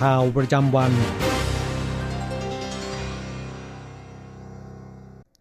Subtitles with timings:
[0.00, 0.92] ข่าวประจำวัน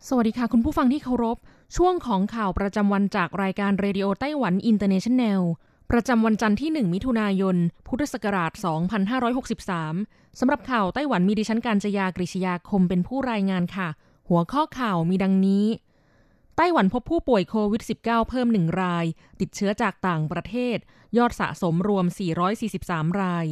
[0.07, 1.37] สวัสดีค่ะ คุณผู้ฟังที่เคารพ
[1.77, 5.41] ช่วงของข่าวประจำวันจากรายการ Radio Taiwan International
[5.91, 7.55] ประจำวันจันทร์ที่ 1 มิถุนายน
[7.87, 8.51] พุทธศักราช
[9.25, 13.89] 2563 สำหรับข่าวไต้หวันมีดิฉันการจยากริชยาคมเป็นผู้รายงานค่ะ
[14.29, 15.65] หัวข้อข่าวมีดังนี้
[16.57, 19.05] ไต้หวันพบผู้ป่วยโควิด -19 เพิ่มหนึ่งราย
[19.39, 20.77] ติดเชื้อจากต่างประเทศ
[21.17, 22.05] ยอดสะสมรวม
[22.63, 23.47] 443 ราย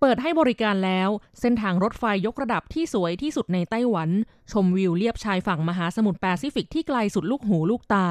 [0.00, 1.08] เปิดให้บริการแล้ว
[1.40, 4.10] เส้นทางรถไฟยกระดับที่สวยที่สุดในไต้หวัน
[4.52, 8.08] ชมวิวเลียบชายฝั่งมหาสมุทรแปซิฟิกที่ไกลสุดลูกหูลูกตา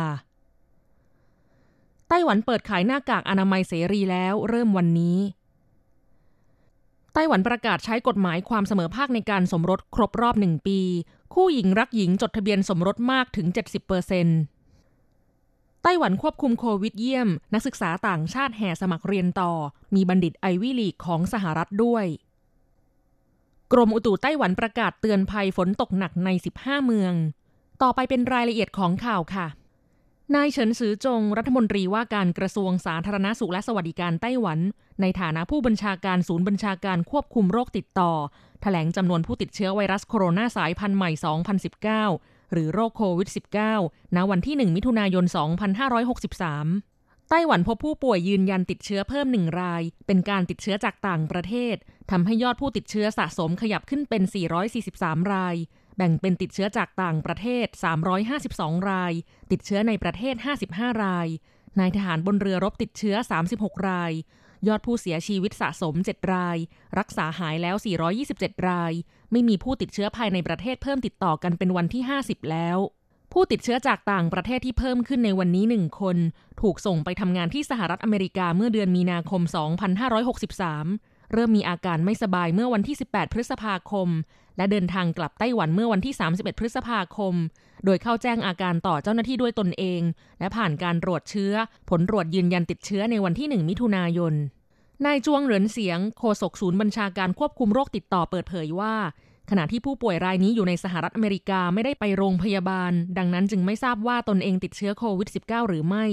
[2.09, 5.17] ไต้หวันเปิดขายหน้ากากอนามัยเสรีแล้วเริ่มวันนี้
[7.13, 10.79] ไต้หวันประกาศใช้กฎหมายความเสมอภาคในการสมรสครบรอบหนึ่งปี
[11.33, 14.39] คู่หญิงรักหญิงจดทะเบียนสมรสมากถึง 70%เปอร์เซ็นต์
[15.87, 19.51] ต้หวันควบคุมโควิดเยี่ยม นักศึกษาต่างชาติแห่สมัครเรียนต่อ
[19.95, 22.05] มีบัณฑิตไอวิลีกของสหรัฐด้วย
[23.73, 27.13] กรมอุตุไต้หวันประกาศเตือนภัยฝนตกหนักใน 15 เมือง
[27.81, 29.47] ต่อไปเป็นรายละเอียดของข่าวค่ะ
[30.35, 34.59] นายเฉินซือจงรัฐมนตรีว่าการกระทรวงสาธารณาสุขและสวัสดิการไต้หวัน
[35.01, 38.11] ในฐานะผู้บัญชาการศูนย์บัญชาการควบคุมโรคติดต่อ
[38.61, 41.11] แถลงจำนวนผู้ติดเชื้อไวรัสโคโรนาสายพันธุ์ใหม่
[41.95, 43.29] 2019 หรือโรคโควิด
[43.73, 45.29] -19 ณ วันที่ 1 มิถุนายน 2563
[47.29, 51.75] ไต้หวันพบผู้ป่วยยืนยันติดเชื้อเพิ่มหนึ่งราย เป็นการติดเชื้อจากต่างประเทศ
[52.11, 54.23] ทำให้ยอดผู้ติดเชื้อสะสมขยับขึ้นเป็น
[54.77, 55.55] 443 ราย
[55.97, 57.65] แบ่งเป็นติดเชื้อจากต่างประเทศ
[58.27, 59.13] 352 ราย
[59.51, 60.35] ติดเชื้อในประเทศ
[60.69, 61.27] 55 ราย
[61.79, 63.15] นายทหารบนเรือรบติดเชื้อ
[63.51, 64.11] 36 ราย
[64.67, 66.57] ยอดผู้เสียชีวิตสะสม 7 ราย
[66.99, 67.75] รักษาหายแล้ว
[68.21, 68.93] 427 ราย
[69.31, 72.77] ไม่มีผู้ติดเชื้อภายในประเทศเพิ่มติดต่อกันเป็นวันที่ 50 แล้ว
[73.33, 76.17] ผู้ติดเชื้อจากต่างประเทศที่เพิ่มขึ้นในวันนี้หนึ่งคน
[76.61, 79.41] ถูกส่งไปทำงานที่สหรัฐอเมริกาเมื่อเดือนมีนาคม
[80.37, 84.09] 2563 เริ่มมีอาการไม่สบายเมื่อวันที่ 18 พฤษภาคม
[84.57, 87.35] และเดินทางกลับไต้หวันเมื่อวันที่ 31 พฤษภาคม
[87.85, 90.01] โดยเข้าแจ้งอาการต่อเจ้าหน้าที่ด้วยตนเอง
[90.39, 91.53] และผ่านการตรวจเชื้อ
[91.89, 94.33] ผลตรวจยืนยันติดเชื้อในวันที่ 1 มิถุนายน
[95.05, 98.95] นายจวงเหรินเสียง โฆษกศูนย์บัญชาการควบคุมโรคติดต่อเปิดเผยว่า
[99.49, 106.05] ขณะที่ผู้ป่วยรายนี้อยู่ในสหรัฐอเมริกาไม่ได้ไปโรงพยาบาล ดังนั้นจึงไม่ทราบว่าตนเองติดเชื้อโควิด -19 หรือไม่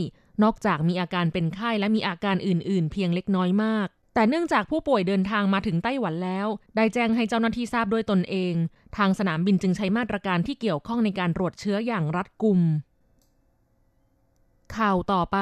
[0.43, 8.54] นอกจากมีอาการเป็นไข้และมีอาการอื่น ๆ เพียงเล็กน้อยมาก แต่เนื่องจากผู้ป่วยเดินทางมาถึงไต้หวันแล้ว ได้แจ้งให้เจ้าหน้าที่ทราบด้วยตนเอง
[8.97, 12.60] ทางสนามบินจึงใช้มาตรการที่เกี่ยวข้องในการตรวจเชื้ออย่างรัดกุม
[14.76, 15.38] ข่าวต่อไป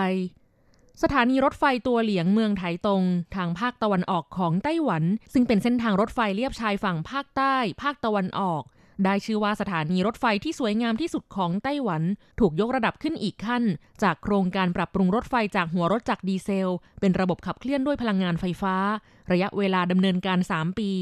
[1.03, 3.03] สถานีรถไฟตัวเหลียงเมืองไถตง
[3.37, 8.63] ทางภาคตะวันออกของไต้หวัน ซึ่งเป็นเส้นทางรถไฟเลียบชายฝั่งภาคใต้ ภาคตะวันออก
[9.05, 12.03] ได้ชื่อว่าสถานีรถไฟที่สวยงามที่สุดของไต้หวัน
[12.41, 13.63] ถูกยกระดับขึ้นอีกขั้น
[14.03, 18.75] จากโครงการปรับปรุงรถไฟจากหัวรถจักรดีเซล เป็นระบบขับเคลื่อนด้วยพลังงานไฟฟ้า
[19.33, 20.93] ระยะเวลาดำเนินการ 3 ปี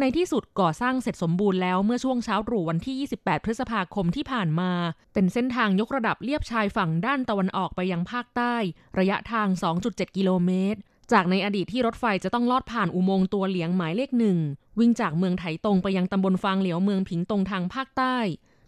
[0.00, 4.70] ในที่สุดก่อสร้างเสร็จสมบูรณ์แล้วเมื่อช่วงเช้าตรู่วันที่ 28 พฤษภาคมที่ผ่านมา
[5.12, 8.54] เป็นเส้นทางยกระดับเลียบชายฝั่งด้านตะวันออกไปยังภาคใต้
[8.98, 9.48] ระยะทาง
[9.82, 10.78] 2.7 กิโลเมตร
[11.12, 14.38] จากในอดีตที่รถไฟจะต้องลอดผ่านอุโมงค์ตัวเหลียงหมายเลขหนึ่ง
[14.78, 18.16] วิ่งจากเมืองไถตรงไปยังตำบลฟางเหลียวเมืองผิงตรงทางภาคใต้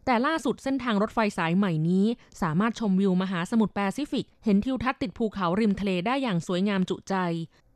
[0.07, 2.07] แต่ล่าสุดเส้นทางรถไฟสายใหม่นี้
[2.43, 7.15] สามารถชมวิวมหาสมุทรแปซิฟิก เห็นทิวทัศน์ติดภูเขาริมทะเลได้อย่างสวยงามจุใจ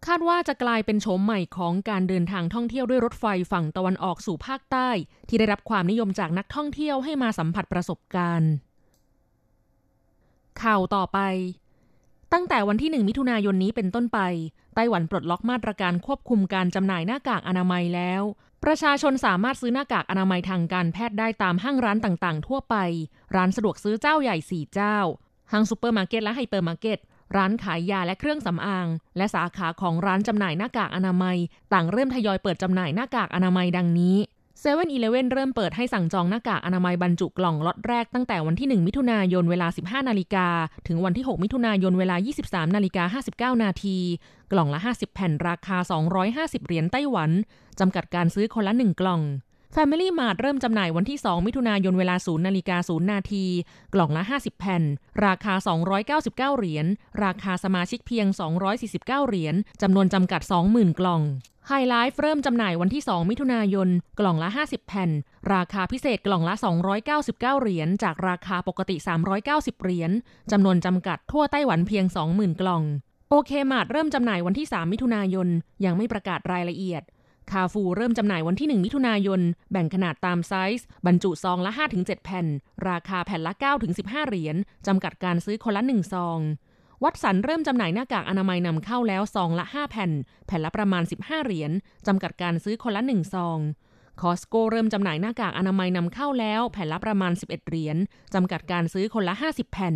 [0.07, 4.89] คาดว่าจะกลายเป็นโฉมใหม่ของการเดินทางท่องเที่ยวด้วยรถไฟฝั่งตะวันออกสู่ภาคใต้
[5.29, 8.51] ที่ได้รับความนิยมจากนักท่องเที่ยวให้มาสัมผัสประสบการณ์
[10.63, 11.19] ข่าวต่อไป
[12.33, 14.19] ตั้งแต่วันที่ 1 มิถุนายนนี้เป็นต้นไป
[14.75, 18.23] ไต้หวันปลดล็อกมาตรการควบคุมการจำหน่ายหน้ากากอนามัยแล้ว
[18.65, 22.77] ประชาชนสามารถซื้อหน้ากากอนามัยทางการแพทย์ได้ตามห้างร้านต่างๆ ทั่วไป
[23.37, 24.97] ร้านสะดวกซื้อเจ้าใหญ่ 4 เจ้า
[25.53, 26.99] ห้างซูเปอร์มาร์เก็ตและไฮเปอร์มาร์เก็ต
[27.37, 28.87] ร้านขายยาและเครื่องสำอาง
[29.17, 31.37] และสาขาของร้านจำหน่ายหน้ากากอนามัย
[31.73, 34.17] ต่างเริ่มทยอยเปิดจำหน่ายหน้ากากอนามัยดังนี้
[34.61, 40.47] เซเว่นอีเลเว่นเริ่มเปิดให้สั่งจองหน้ากากอนามัยบรรจุกล่องล็อตแรกตั้งแต่วันที่ 1 มิถุนายนเวลา 15 นาฬิกา
[40.87, 43.97] ถึงวันที่ 6 มิถุนายนเวลา 23 นาฬิกา 59 นาที
[44.53, 45.77] กล่องละ 50 แผ่นราคา
[46.23, 47.31] 250 เหรียญไต้หวัน
[47.81, 49.21] จำกัดการซื้อคนละ 1 กล่อง
[49.75, 53.45] Family Mart เริ่มจำหน่ายวันที่ 2 มิถุนายนเวลา 0 นาฬิกา 0 นาที
[53.95, 54.83] กล่องละ 50 แผ่น
[55.27, 55.55] ราคา
[56.07, 56.87] 299 เหรียญ
[57.25, 58.27] ราคาสมาชิกเพียง
[58.79, 60.41] 249 เหรียญ จำนวนจำกัด
[60.71, 61.23] 20,000 กล่อง
[61.71, 63.89] Hi-Life เริ่มจำหน่ายวันที่ 2 มิถุนายน
[64.21, 65.11] กล่องละ 50 แผ่น
[65.55, 66.55] ราคาพิเศษกล่องละ
[67.05, 68.97] 299 เหรียญ จากราคาปกติ
[69.39, 70.11] 390 เหรียญ
[70.53, 72.83] จำนวนจำกัดทั่วไต้หวันเพียง 20,000 กล่อง
[73.31, 75.49] OK Mart เริ่มจำหน่ายวันที่ 3 มิถุนายน
[75.85, 77.03] ยังไม่ประกาศรายละเอียด
[77.51, 79.41] คาฟูเริ่มจำหน่ายวันที่ 1 มิถุนายน
[79.73, 82.47] แบ่งขนาดตามไซส์ บรรจุซองละ 5-7 แผ่น
[82.89, 83.53] ราคาแผ่นละ
[83.91, 84.57] 9-15 เหรียญ
[84.87, 86.39] จำกัดการซื้อคนละ 1 ซอง
[87.05, 90.11] วัดสันเริ่มจำหน่ายหน้ากากอนามัยนำเข้าแล้วซองละ 5 แผ่น
[90.47, 91.71] แผ่นละประมาณ 15 เหรียญ
[92.07, 93.59] จำกัดการซื้อคนละ 1 ซอง
[94.21, 97.97] คอสโกเริ่มจำหน่ายหน้ากากอนามัยนำเข้าแล้ว แผ่นละประมาณ 11 เหรียญ
[98.35, 99.95] จำกัดการซื้อคนละ 50 แผ่น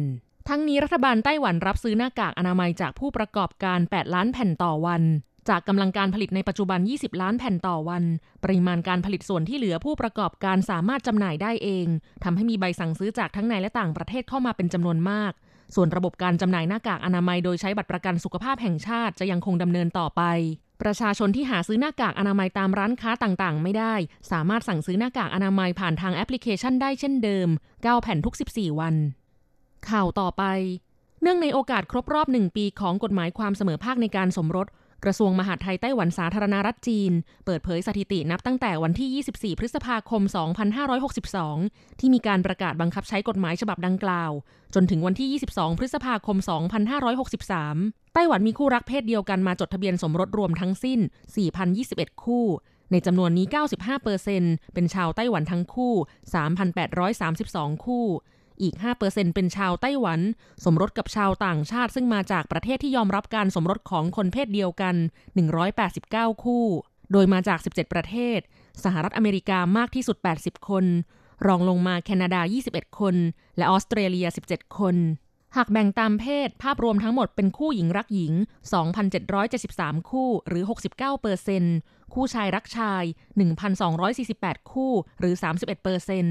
[0.48, 5.02] ทั้งนี้รัฐบาลไต้หวันรับซื้อหน้ากากอนามัยจากผู้ประกอบการ 8 ล้านแผ่นต่อวัน
[5.48, 8.04] จากกำลังการผลิตในปัจจุบัน 20 ล้านแผ่นต่อวัน
[8.44, 11.86] ปริมาณการผลิตส่วนที่เหลือผู้ประกอบการสามารถจำหน่ายได้เอง
[12.24, 15.32] ทำให้มีใบสั่งซื้อจากทั้งในและต่างประเทศเข้ามาเป็นจำนวนมาก
[15.74, 20.22] ส่วนระบบการจำหน่ายหน้ากากอนามัยโดยใช้บัตรประกันสุขภาพแห่งชาติจะยังคงดำเนินต่อไป
[20.82, 23.94] ประชาชนที่หาซื้อหน้ากากอนามัยตามร้านค้าต่างๆ ไม่ได้
[24.30, 28.94] สามารถสั่งซื้อหน้ากากอนามัยผ่านทางแอปพลิเคชันได้เช่นเดิม 9 แผ่นทุก 14 วัน
[29.88, 30.44] ข่าวต่อไป
[31.22, 34.66] เนื่องในโอกาสครบรอบหนึ่งปีของกฎหมายความเสมอภาคในการสมรส
[35.04, 37.12] กระทรวงมหาดไทยไต้หวันสาธารณรัฐจีน
[37.44, 40.22] เปิดเผยสถิตินับตั้งแต่วันที่ 24 พฤษภาคม
[41.50, 44.32] 2562 ที่มีการประกาศบังคับใช้กฎหมายฉบับดังกล่าว
[44.74, 46.36] จนถึงวันที่ 22 พฤษภาคม
[47.06, 51.00] 2563 ไต้หวันมีคู่รักเพศเดียวกันมาจดทะเบียนสมรสรวมทั้งสิ้น
[51.62, 52.46] 4,021 คู่
[52.90, 53.46] ในจำนวนนี้
[54.10, 55.94] 95%เป็นชาวไต้หวันทั้งคู่
[56.88, 58.06] 3,832 คู่
[58.62, 60.20] อีก 5%เป็นชาวไต้หวัน
[60.64, 64.94] สมรสกับชาวต่างชาติ ซึ่งมาจากประเทศที่ยอมรับการสมรสของคนเพศเดียวกัน
[65.70, 66.64] 189 คู่
[67.12, 68.38] โดยมาจาก 17 ประเทศ
[68.84, 70.84] สหรัฐอเมริกามากที่สุด 80 คน
[71.46, 72.40] รองลงมาแคนาดา
[72.70, 73.14] 21 คน
[73.56, 74.96] และออสเตรเลีย 17 คน
[75.56, 78.32] หากแบ่งตามเพศ ภาพรวมทั้งหมดเป็นคู่หญิงรักหญิง
[79.56, 81.62] 2,773 คู่ หรือ 69เปอร์เซน
[82.14, 83.04] คู่ชายรักชาย
[83.86, 86.26] 1,248 คู่ หรือ 31เปอร์เซน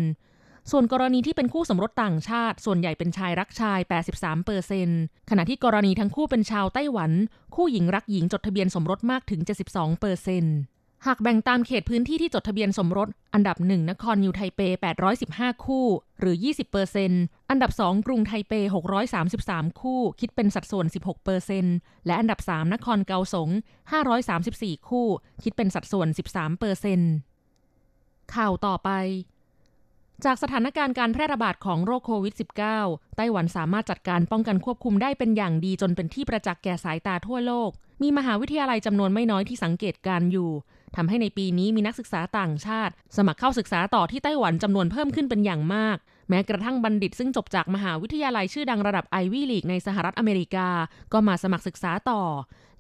[0.69, 3.79] ส่วนกรณีที่เป็นคู่สมรสต่างชาติ ส่วนใหญ่เป็นชายรักชาย
[4.13, 4.89] 83เปอร์เซน
[5.29, 7.11] ขณะที่กรณีทั้งคู่เป็นชาวไต้หวัน
[7.55, 9.41] คู่หญิงรักหญิงจดทะเบียนสมรสมากถึง
[9.71, 10.45] 72เปอร์เซน
[11.07, 14.61] หากแบ่งตามเขตพื้นที่ที่จดทะเบียนสมรส อันดับ 1 นครนิวไทเป
[15.13, 15.85] 815 คู่
[16.19, 17.11] หรือ 20เปอร์เซน
[17.49, 18.53] อันดับ 2 กรุงไทเป
[19.17, 21.65] 633 คู่ คิดเป็นสัดส่วน 16เปอร์เซน
[22.05, 23.49] และอันดับ 3 นครเกาสง
[24.19, 25.07] 534 คู่
[25.43, 26.99] คิดเป็นสัดส่วน 13เปอร์เซน
[28.35, 28.89] ข่าวต่อไป
[30.25, 32.33] จากสถานการณ์การแพร่ระบาดของโรคโควิด
[32.75, 37.69] -19 ไต้หวันสามารถจัดการป้องกันควบคุมได้เป็นอย่างดีจนเป็นที่ประจักษ์แก่สายตาทั่วโลก
[38.01, 40.51] มีมหาวิทยาลัยจำนวนไม่น้อยที่สังเกตการอยู่
[40.95, 45.97] ทำให้ในปีนี้มีนักศึกษาต่างชาติ สมัครเข้าศึกษาต่อที่ไต้หวันจำนวนเพิ่มขึ้นเป็นอย่างมาก
[46.31, 50.67] แม้กระทั่งบัณฑิตซึ่งจบจากมหาวิทยาลัยชื่อดังระดับไอวี่ลีกในสหรัฐอเมริกา
[51.13, 52.21] ก็มาสมัครศึกษาต่อ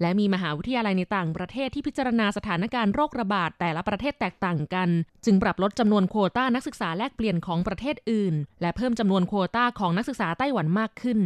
[0.01, 4.89] และมีมหาวิทยาลัยในต่างประเทศที่พิจารณาสถานการณ์โรคระบาดแต่ละประเทศแตกต่างกัน
[5.25, 11.19] จึงปรับลดจำนวนโควต้านักศึกษาแลกเปลี่ยนของประเทศอื่น และเพิ่มจำนวนโควต้าของนักศึกษาไต้หวันมากขึ้น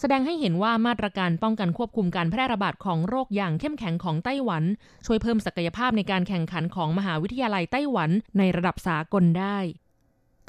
[0.00, 4.64] แสดงให้เห็นว่ามาตรการป้องกันควบคุมการแพร่ระบาดของโรคอย่างเข้มแข็งของไต้หวัน
[5.06, 9.58] ช่วยเพิ่มศักยภาพในการแข่งขันของมหาวิทยาลัยไต้หวันในระดับสากลได้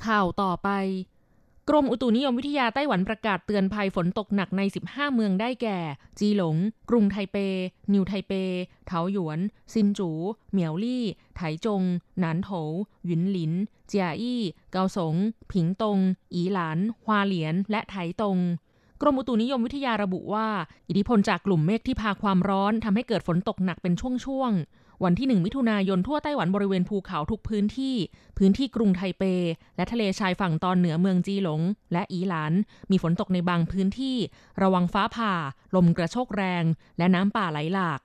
[0.06, 0.70] ข่าวต่อไป
[1.74, 5.80] กรมอุตุนิยมวิทยาไต้หวันประกาศเตือนภัยฝนตกหนักใน 15 เมืองได้แก่
[6.20, 6.56] จีหลง
[6.90, 7.38] กรุงไทเป
[7.94, 8.32] นิวไทเป
[8.88, 9.40] เถาหยวน
[9.74, 10.10] ซินจู
[10.52, 11.82] เหมียวลี่ ไถจง
[12.20, 12.50] หนานโถ
[13.06, 13.52] หยุนหลิน
[13.88, 15.16] เจียอี้ เกาสง
[15.52, 16.00] ผิงตง
[16.34, 18.38] อีหลาน ฮวาเหลียน และไถตง
[19.02, 20.48] กรมอุตุนิยมวิทยาระบุว่า
[20.88, 23.94] อิทธิพลจากกลุ่มเมฆที่พาความร้อนทำให้เกิดฝนตกหนักเป็น
[24.26, 27.96] ช่วงๆ วันที่ 1 มิถุนายนทั่วไต้หวันบริเวณภูเขาทุกพื้นที่
[28.38, 29.24] พื้นที่กรุงไทเป
[29.76, 31.62] และทะเลชายฝั่งตอนเหนือเมืองจีหลง
[31.94, 32.54] และอีหลาน
[32.92, 34.18] มีฝนตกในบางพื้นที่
[34.62, 35.34] ระวังฟ้าผ่า
[35.76, 36.64] ลมกระโชกแรง
[36.98, 38.00] และน้ำป่าไหลหลาก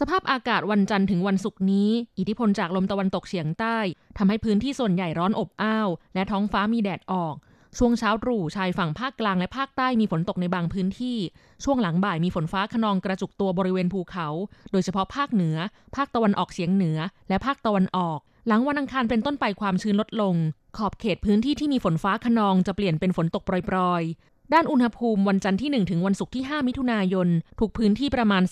[0.00, 3.78] สภาพอากาศวันจันทร์ถึงวันศุกร์นี้ อิทธิพลจากลมตะวันตกเฉียงใต้
[4.18, 7.34] ทำให้พื้นที่ส่วนใหญ่ร้อนอบอ้าว และท้องฟ้ามีแดดออก
[7.78, 11.18] ช่วงเช้าตรู่ชายฝั่งภาคกลางและภาคใต้มีฝนตกในบางพื้นที่
[11.64, 14.28] ช่วงหลังบ่ายมีฝนฟ้าขนองกระจุกตัวบริเวณภูเขา
[14.72, 15.56] โดยเฉพาะภาคเหนือ
[15.96, 20.34] ภาคตะวันออกเฉียงเหนือ และภาคตะวันออก หลังวันอังคารเป็นต้นไปความชื้นลดลง
[20.76, 28.42] ขอบเขตพื้นที่ที่มีฝนฟ้าขนองจะเปลี่ยนเป็นฝนตกปรอยๆ ด้านอุณหภูมิวันจันทร์ที่ 1 ถึงวันศุกร์ที่ 5 มิถุนายน ถูกพื้นที่ประมาณ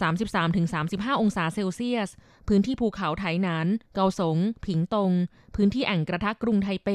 [0.56, 2.08] 33-35 องศาเซลเซียส
[2.48, 4.36] พื้นที่ภูเขาไถหนาน เกาสง
[4.66, 5.10] ผิงตง
[5.56, 6.88] พื้นที่แอ่งกระทะกรุงไทเป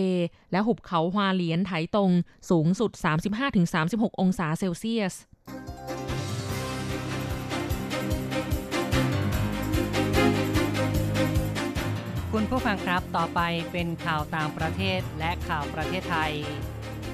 [0.52, 2.12] และหุบเขาฮวาเหลียนไถตง
[2.50, 2.92] สูงสุด
[3.56, 5.14] 35-36 องศาเซลเซียส
[12.32, 13.40] คุณผู้ฟังครับ ต่อไป
[13.72, 16.34] เป็นข่าวต่างประเทศและข่าวประเทศไทย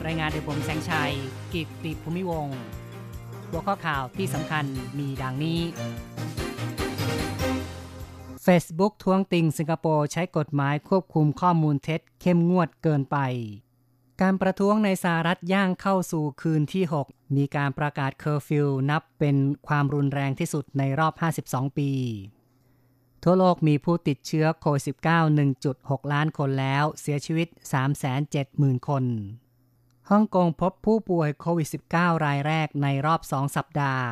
[0.05, 1.13] รายงานโดยผมแสงชัย
[1.53, 2.47] กิตติภูมิวงศ์
[3.49, 4.65] หัวข้อข่าวที่สำคัญ
[4.99, 5.61] มีดังนี้
[8.45, 13.17] Facebook ท้วงติงสิงคโปร์ใช้กฎหมายควบคุมข้อมูลเท็จเข้มงวดเกินไป
[14.21, 19.35] การประท้วงในสหรัฐย่างเข้าสู่คืนที่ 6 มีการประกาศเคอร์ฟิวนับเป็น
[19.67, 21.91] ความรุนแรงที่สุดในรอบ 52 ปี
[23.23, 24.95] ทั่วโลกมีผู้ติดเชื้อโควิด -19
[25.65, 27.47] 1.6 ล้านคนแล้ว เสียชีวิต
[28.17, 29.03] 370,000 คน
[30.11, 34.07] ฮ่องกงพบผู้ป่วยโควิด -19 รายแรกในรอบ 2 สัปดาห์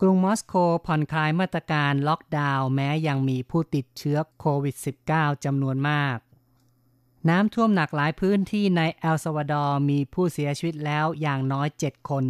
[0.00, 0.54] กรุงมอสโก
[0.86, 4.76] ผ่อนคลายมาตรการล็อกดาวน์แม้ยังมีผู้ติดเชื้อโควิด
[5.10, 6.18] -19 จำนวนมาก
[7.28, 12.26] น้ำท่วมหนักหลายพื้นที่ในเอลซาวาดอร์มีผู้เสียชีวิตแล้วอย่างน้อย 7 คน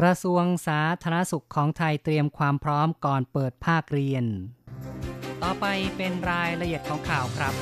[0.00, 4.24] กระทรวงสาธารณสุขของไทยเตรียมความพร้อมก่อนเปิดภาคเรียน
[5.42, 7.54] ต่อไปเป็นรายละเอียดของข่าวครับ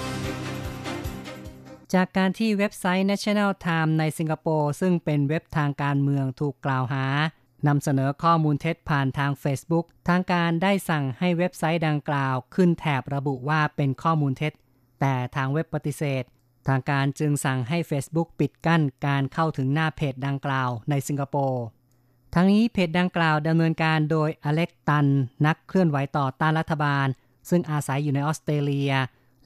[1.95, 7.07] จากการที่เว็บไซต์ National Times ในสิงคโปร์ซึ่งเป็นเว็บทางการเมืองถูกกล่าวหา
[7.67, 14.53] นำเสนอข้อมูลเท็จผ่านทาง Facebook ทางการได้สั่งให้เว็บไซต์ดังกล่าว ขึ้นแถบระบุว่าเป็นข้อมูลเท็จ
[15.01, 16.23] แต่ทางเว็บปฏิเสธ
[16.69, 21.63] ทางการจึงสั่งให้ Facebook ปิดกั้นการเข้าถึงหน้าเพจดังกล่าวในสิงคโปร์
[22.35, 25.07] ทั้งนี้เพจดังกล่าวดำเนินการโดยอเล็กตัน
[25.47, 27.07] นักเคลื่อนไหวต่อต้านรัฐบาล
[27.49, 28.93] ซึ่งอาศัยอยู่ในออสเตรเลีย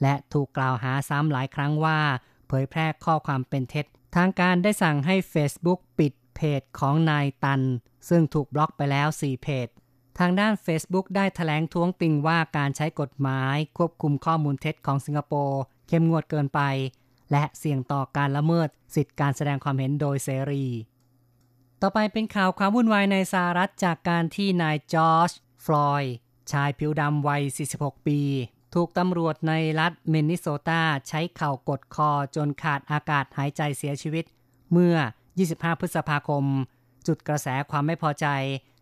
[0.01, 1.99] และถูกกล่าวหาซ้ำหลายครั้งว่า
[2.53, 7.61] ผยแพร่ข้อความเป็นเท็จ ทางการได้สั่งให้ Facebook ปิดเพจของนายตัน
[8.09, 9.67] ซึ่งถูกบล็อกไปแล้ว 4 เพจ
[10.19, 16.61] ทางด้าน Facebook ได้ถแถลงท้วงติงว่าการใช้กฎหมายควบคุมข้อมูลเท็จของสิงคโปร์เข้มงวดเกินไป
[17.31, 20.65] และเสี่ยงต่อการละเมิดสิทธิการแสดงความเห็นโดยเสรี
[21.81, 25.31] ต่อไปเป็นข่าวความวุ่นวายในสหรัฐจากการที่นายจอร์จ
[25.65, 26.13] ฟลอยด์
[26.51, 27.41] ชายผิวดำวัย
[27.75, 28.19] 46 ปี
[28.73, 34.25] ถูกตำรวจในรัฐมินนิโซตาใช้เข่ากดคอจนขาดอากาศหายใจเสียชีวิต
[34.71, 34.95] เมื่อ
[35.39, 36.45] 25 พฤษภาคม
[37.07, 38.27] จุดกระแสความไม่พอใจ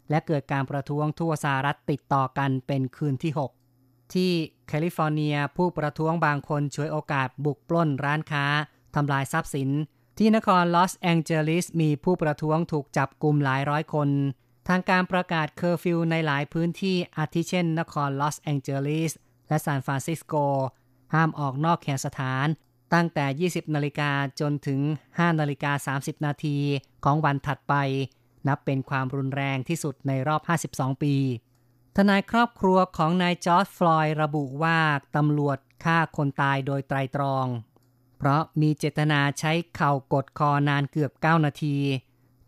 [0.10, 3.32] และเกิดการประท้วงทั่วสหรัฐติดต่อกันเป็นคืนที่
[3.74, 4.32] 6 ที่
[4.68, 8.46] แคลิฟอร์เนียผู้ประท้วงบางคนฉวยโอกาสบุกปล้นร้านค้า
[8.96, 9.70] ทำลายทรัพย์สิน
[10.18, 14.10] ที่นครลอสแองเจลิสมีผู้ประท้วงถูกจับกลุ่มหลายร้อยคน
[14.68, 19.12] ทางการประกาศเคอร์ฟิวในหลายพื้นที่อาทิเช่น นครลอสแองเจลิส
[19.52, 20.34] และซานฟรานซิสโก
[21.14, 22.48] ห้ามออกนอกเคหสถาน
[22.94, 24.80] ตั้งแต่ 20 นาฬิกาจนถึง
[25.10, 26.58] 5 นาฬิกา 30 นาที
[27.04, 27.74] ของวันถัดไป
[28.48, 30.42] นับเป็นความรุนแรงที่สุดในรอบ
[30.74, 31.16] 52 ปี
[31.96, 34.80] ทนายครอบครัวของนายจอร์จฟลอยด์ระบุว่า
[35.16, 37.46] ตำรวจฆ่าคนตายโดยไตรตรอง
[38.18, 41.78] เพราะมีเจตนาใช้เข่ากดคอนานเกือบ 9 นาที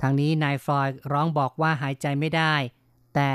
[0.02, 2.54] ทางนี้นายฟลอยด์ร้องบอกว่าหายใจไม่ได้
[3.16, 3.32] แต่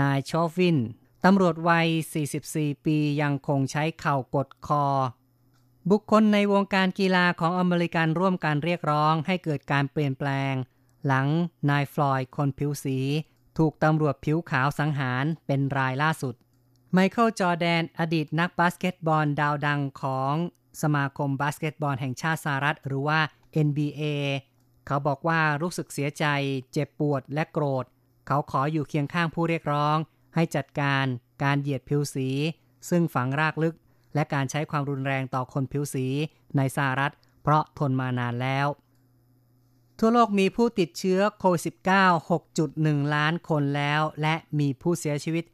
[0.00, 0.78] นายชอฟวิน
[1.24, 1.88] ตำรวจวัย
[2.36, 4.86] 44 ปียังคงใช้เข่ากดคอ
[5.90, 10.54] บุคคลในวงการกีฬาของอเมริกันร่วมการเรียกร้องให้เกิดการเปลี่ยนแปลง
[11.06, 11.26] หลัง
[11.70, 12.98] นายฟลอยด์คนผิวสี
[13.58, 16.34] ถูกตำรวจผิวขาวสังหารเป็นรายล่าสุด
[16.92, 20.34] ไมเคิลจอร์แดน อดีตนักบาสเกตบอลดาวดังของ
[20.82, 23.20] สมาคมบาสเกตบอลแห่งชาติสหรัฐหรือว่า
[23.66, 24.02] NBA
[24.86, 26.24] เขาบอกว่ารู้สึกเสียใจ
[26.72, 27.84] เจ็บปวดและโกรธ
[28.26, 29.96] เขาขออยู่เคียงข้างผู้เรียกร้อง
[30.38, 31.04] ให้จัดการ
[31.44, 32.28] การเหยียดผิวสี
[32.90, 33.74] ซึ่งฝังรากลึก
[34.14, 36.06] และการใช้ความรุนแรงต่อคนผิวสี
[36.56, 38.66] ในสหรัฐ เพราะทนมานานแล้ว
[39.98, 45.44] ทั่วโลกมีผู้ติดเชื้อโควิด -19 6.1 ล้านคนแล้ว และมีผู้เสียชีวิต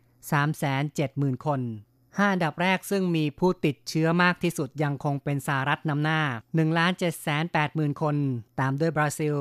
[0.68, 1.60] 370,000 คน
[1.96, 8.16] 5 อันดับแรกซึ่งมีผู้ติดเชื้อมากที่สุดยังคงเป็นสหรัฐนำหน้า1 7 8 0 0 0 0 คน
[8.60, 9.36] ตามด้วยบราซิล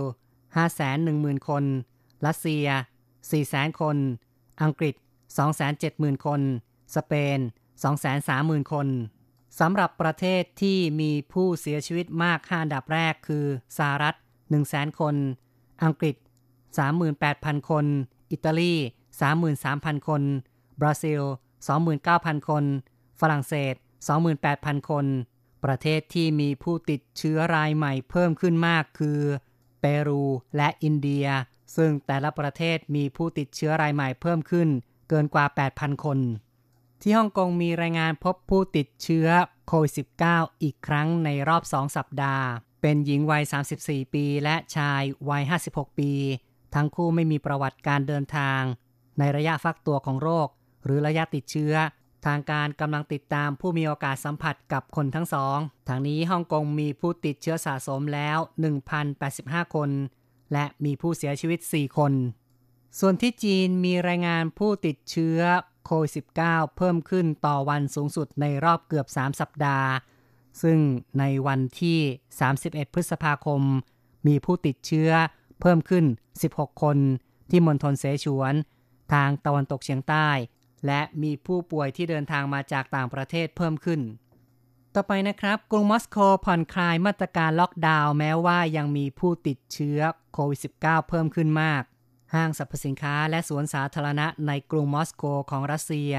[0.72, 1.64] 510,000 คน
[2.26, 2.66] รัสเซีย
[3.24, 3.98] 400,000 คน
[4.64, 4.96] อังกฤษ
[5.58, 6.42] 270,000 คน
[6.96, 7.40] สเปน
[8.06, 8.88] 230,000 คน
[9.60, 13.46] สำหรับประเทศที่มีผู้เสียชีวิตมาก5อันดับแรกคือ
[13.78, 14.16] สหรัฐ
[14.58, 15.16] 100,000 คน
[15.84, 16.16] อังกฤษ
[16.94, 17.86] 38,000 คน
[18.32, 18.74] อิตาลี
[19.42, 20.22] 33,000 คน
[20.82, 21.22] บราซิล
[21.86, 22.64] 29,000 คน
[23.20, 23.74] ฝรั่งเศส
[24.32, 25.06] 28,000 คน
[25.66, 29.20] ประเทศที่มีผู้ติดเชื้อรายใหม่เพิ่มขึ้นมากคือ
[29.80, 30.24] เปรู
[30.58, 31.26] และอินเดีย
[31.76, 34.70] ซึ่งแต่ละประเทศมีผู้ติดเชื้อรายใหม่เพิ่มขึ้น
[35.14, 36.20] กินกว่า 8,000 คน
[37.02, 39.28] ที่ฮ่องกงมีรายงานพบผู้ติดเชื้อ
[39.68, 39.94] โควิด
[40.28, 42.46] -19 อีกครั้งในรอบ 2 สัปดาห์
[42.82, 43.44] เป็นหญิงวัย
[43.80, 46.12] 34 ปีและชายวัย 56 ปี
[46.76, 48.62] ทั้งคู่ไม่มีประวัติการเดินทาง
[49.20, 50.48] ในระยะฟักตัวของโรค
[50.84, 51.74] หรือระยะติดเชื้อ
[52.26, 58.38] ทางการกำลังติดตามผู้มีโอกาสสัมผัสกับคนทั้งสองทางนี้ฮ่องกงมีผู้ติดเชื้อสะสมแล้ว
[59.06, 59.90] 1,085 คน
[60.54, 62.14] และมีผู้เสียชีวิต 4 คน
[63.00, 65.40] ส่วนที่จีนมีรายงานผู้ติดเชื้อ
[65.86, 66.12] โควิด
[66.44, 69.90] -19 เพิ่มขึ้นต่อวันสูงสุดในรอบเกือบ 3 สัปดาห์
[70.62, 70.80] ซึ่ง
[71.20, 72.00] ในวันที่
[72.48, 73.62] 31 พฤษภาคม
[74.28, 75.12] มีผู้ติดเชื้อ
[75.62, 76.06] เพิ่มขึ้น
[76.44, 76.98] 16 คน
[77.50, 78.54] ที่มณฑลเสฉวน
[79.14, 80.30] ทางตะวันตกเฉียงใต้
[80.86, 84.02] และมีผู้ป่วยที่เดินทางมาจากต่างประเทศเพิ่มขึ้น
[84.94, 90.00] ต่อไปนะครับ กรุงมอสโกผ่อนคลายมาตรการล็อกดาวน์แม้ว่ายังมีผู้ติดเชื้อ
[90.34, 91.84] โควิด -19 เพิ่มขึ้นมาก
[92.34, 96.14] ห้างสรรพสินค้าและสวนสาธารณะในกรุงมอสโกของรัสเซีย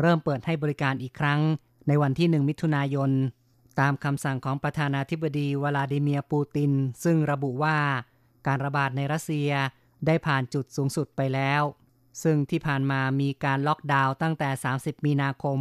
[0.00, 1.40] เริ่มเปิดให้บริการอีกครั้ง
[1.88, 3.10] ในวันที่ 1 มิถุนายน
[3.80, 6.72] ตามคำสั่งของประธานาธิบดีวลาดิเมียร์ปูติน
[7.04, 7.78] ซึ่งระบุว่า
[8.46, 9.50] การระบาดในรัสเซีย
[10.06, 11.62] ได้ผ่านจุดสูงสุดไปแล้ว
[12.22, 15.58] ซึ่งที่ผ่านมามีการล็อกดาวน์ตั้งแต่ 30 มีนาคม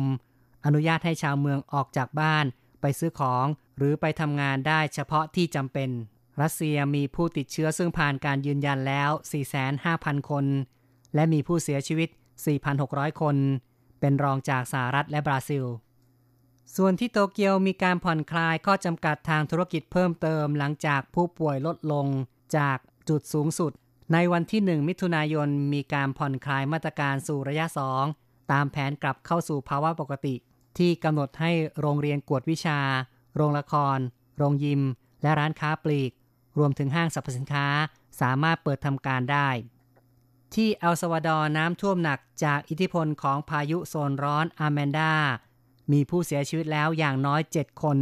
[0.65, 2.46] อนุญาตให้ชาวเมืองออกจากบ้าน
[2.81, 3.46] ไปซื้อของ
[3.77, 5.89] หรือไปทำงานได้เฉพาะที่จำเป็น
[6.42, 9.10] รัสเซียมีผู้ติดเชื้อซึ่งผ่านการยืนยันแล้ว
[9.70, 10.46] 45,000 คน
[11.16, 12.10] และมีผู้เสียชีวิต
[12.66, 13.36] 4,600 คน
[14.00, 15.66] เป็นรองจากสหรัฐและบราซิล
[16.76, 22.08] ส่วนที่โตเกียวมีการผ่อนคลายข้อจำกัดทางธุรกิจเพิ่มเติมหลังจากผู้ป่วยลดลง
[22.58, 22.78] จาก
[23.10, 23.72] จุดสูงสุด
[24.14, 27.66] ในวันที่ 1 มิถุนายนมีการผ่อนคลายมาตรการสู่ระยะ
[28.10, 30.36] 2 ตามแผนกลับเข้าสู่ภาวะปกติ
[30.78, 32.80] ที่กำหนดให้โรงเรียนกวดวิชา
[33.36, 33.98] โรงละคร
[34.38, 34.82] โรงยิม
[35.22, 36.12] และร้านค้าปลีก
[36.58, 37.67] รวมถึงห้างสรรพสินค้า
[38.22, 39.50] สามารถเปิดทำการได้
[40.53, 45.13] ที่เอลซาวาดอร์น้ำท่วมหนักจากอิทธิพลของพายุโซนร้อนอาแมนดา
[45.91, 47.98] มีผู้เสียชีวิตแล้วอย่างน้อย 7 คน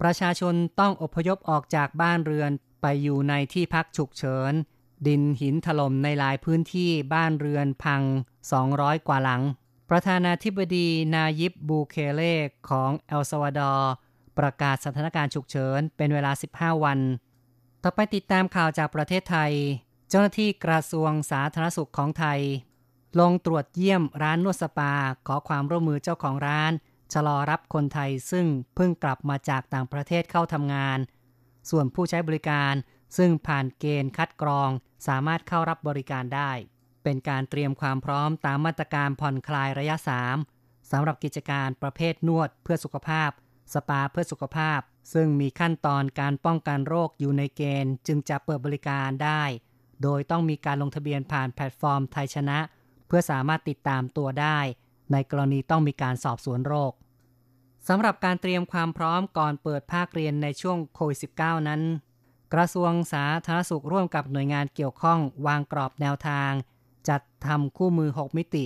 [0.00, 2.50] ประชาชนต้องอพยพออกจากบ้านเรือน
[2.82, 4.52] ไปอยู่ในที่พักฉุกเฉิน
[5.06, 8.02] ดินหินถล่มในหลายพื้นที่บ้านเรือนพัง
[8.54, 9.42] 200 กว่าหลัง
[9.90, 12.34] ประธานาธิบดีนายิบบูเคเล่
[12.68, 13.92] ของเอลซาวาดอร์
[14.38, 16.98] ประกาศสถานการณ์ฉุกเฉินเป็นเวลา 15 วัน
[17.84, 19.52] ต่อไปติดตามข่าวจากประเทศไทย
[20.08, 22.40] เจ้าหน้าที่กระทรวงสาธารณสุขของไทย
[23.20, 24.94] ลงตรวจเยี่ยมร้านนวดสปา
[25.26, 26.72] ขอความร่วมมือเจ้าของร้าน
[27.12, 30.98] ชะลอรับคนไทยซึ่งเพิ่งกลับมาจากต่างประเทศเข้าทำงาน
[31.70, 32.74] ส่วนผู้ใช้บริการ
[33.16, 34.70] ซึ่งผ่านเกณฑ์คัดกรอง
[35.06, 36.50] สามารถเข้ารับบริการได้
[37.02, 39.96] เป็นการเตรียมความพร้อมตามมาตรการผ่อนคลายระยะ
[40.44, 43.30] 3สำหรับกิจการประเภทนวดเพื่อสุขภาพ
[43.74, 44.80] สปาเพื่อสุขภาพ
[45.12, 49.42] ซึ่งมีขั้นตอนการป้องกันโรคอยู่ในเกณฑ์ จึงจะเปิดบริการได้
[50.02, 52.58] โดยต้องมีการลงทะเบียนผ่านแพลตฟอร์มไทยชนะ
[53.06, 54.58] เพื่อสามารถติดตามตัวได้
[55.12, 56.92] ในกรณีต้องมีการสอบสวนโรค
[57.88, 61.82] สำหรับการเตรียมความพร้อมก่อนเปิดภาคเรียนในช่วงโควิด -19 นั้น
[62.54, 66.52] กระทรวงสาธารณสุขร่วมกับหน่วยงานเกี่ยวข้องวางกรอบแนวทาง
[67.08, 68.64] จัดทำคู่มือ 6 มิติ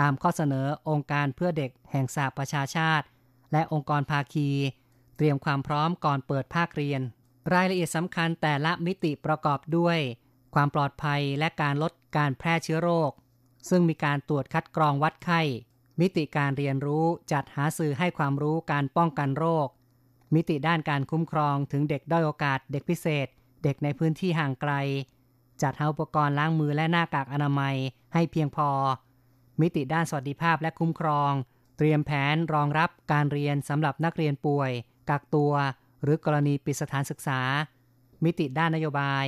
[0.00, 3.06] ตามข้อเสนอองค์การเพื่อเด็กแห่งสหประชาชาติ
[3.52, 4.48] และองค์กรภาคี
[5.16, 7.00] เตรียมความพร้อมก่อนเปิดภาคเรียน
[7.52, 9.98] รายละเอียดสำคัญแต่ละมิติประกอบด้วย
[10.54, 13.10] ความปลอดภัยและการลดการแพร่เชื้อโรค
[13.68, 15.40] ซึ่งมีการตรวจคัดกรองวัดไข้
[16.00, 19.68] มิติการเรียนรู้จัดหาสื่อให้ความรู้การป้องกันโรค
[20.34, 23.26] มิติด้านการคุ้มครองถึงเด็กด้อยโอกาสเด็กพิเศษ
[23.64, 24.72] เด็กในพื้นที่ห่างไกล
[25.62, 27.76] จัดหาอุปกรณ์ล้างมือและหน้ากากอนามัย
[28.14, 28.70] ให้เพียงพอ
[29.60, 31.32] มิติด้านสวัสดิภาพและคุ้มครอง
[31.78, 34.70] เตรียมแผนรองรับการเรียนสำหรับนักเรียนป่วย
[35.10, 35.52] กักตัว
[36.02, 37.40] หรือกรณีปิดสถานศึกษา
[38.24, 39.24] มิติด้านนโยบาย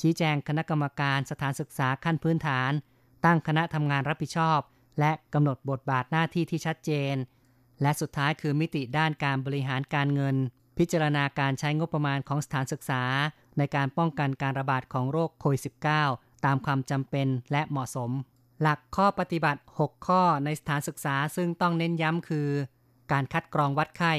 [0.00, 2.72] ชี้แจงคณะกรรมการสถานศึกษาขั้นพื้นฐาน
[3.24, 4.60] ตั้งคณะทำงานรับผิดชอบ
[5.00, 7.14] และกำหนดบทบาทหน้าที่ที่ชัดเจน
[7.82, 10.36] และสุดท้ายคือมิติด้านการบริหารการเงิน
[10.78, 13.02] พิจารณาการใช้งบประมาณของสถานศึกษา
[13.58, 15.62] ในการป้องกันการระบาดของโรคโควิด
[16.04, 18.10] -19 ตามความจำเป็นและเหมาะสม
[18.60, 22.48] หลักข้อปฏิบัติ 6 ข้อในสถานศึกษาซึ่งต้องเน้นย้ำคือ
[23.12, 24.14] การคัดกรองวัดไข้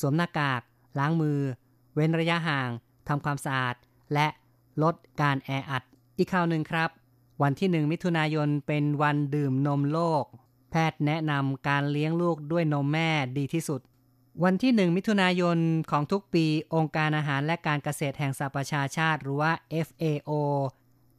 [0.00, 0.62] สวมหน้ากาก
[0.98, 1.40] ล้างมือ
[1.94, 2.70] เว้นระยะห่าง
[3.08, 3.74] ทำความสะอาด
[4.14, 4.26] และ
[4.82, 5.82] ลดการแออัด
[6.18, 6.90] อีกข่าวหนึ่งครับ
[7.42, 10.24] วันที่หนึ่งมิถุนายนเป็นวันดื่มนมโลก
[10.70, 13.80] แพทย์แนะนำการเลี้ยงลูกด้วยนมแม่ดีที่สุด
[14.44, 15.58] วันที่หนึ่งมิถุนายน
[15.90, 19.52] ของทุกปีองค์การอาหารและการเกษตรแห่งสหประชาชาติหรือว่า
[19.86, 20.30] FAO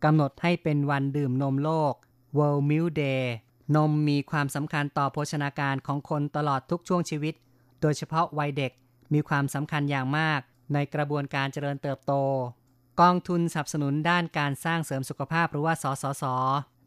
[0.03, 1.93] กำหนดให้เป็นวันดื่มนมโลก
[2.37, 3.23] World Milk Day
[3.75, 7.33] นมมีความสำคัญต่อโภชนาการของคนตลอดทุกช่วงชีวิต
[7.81, 8.71] โดยเฉพาะวัยเด็ก
[9.13, 10.39] มีความสำคัญอย่างมาก
[10.73, 12.13] ในกระบวนการเจริญเติบโต
[13.01, 16.23] กองทุนสนับสนุนด้านการสร้างเสริมสุขภาพหรือว่า สสส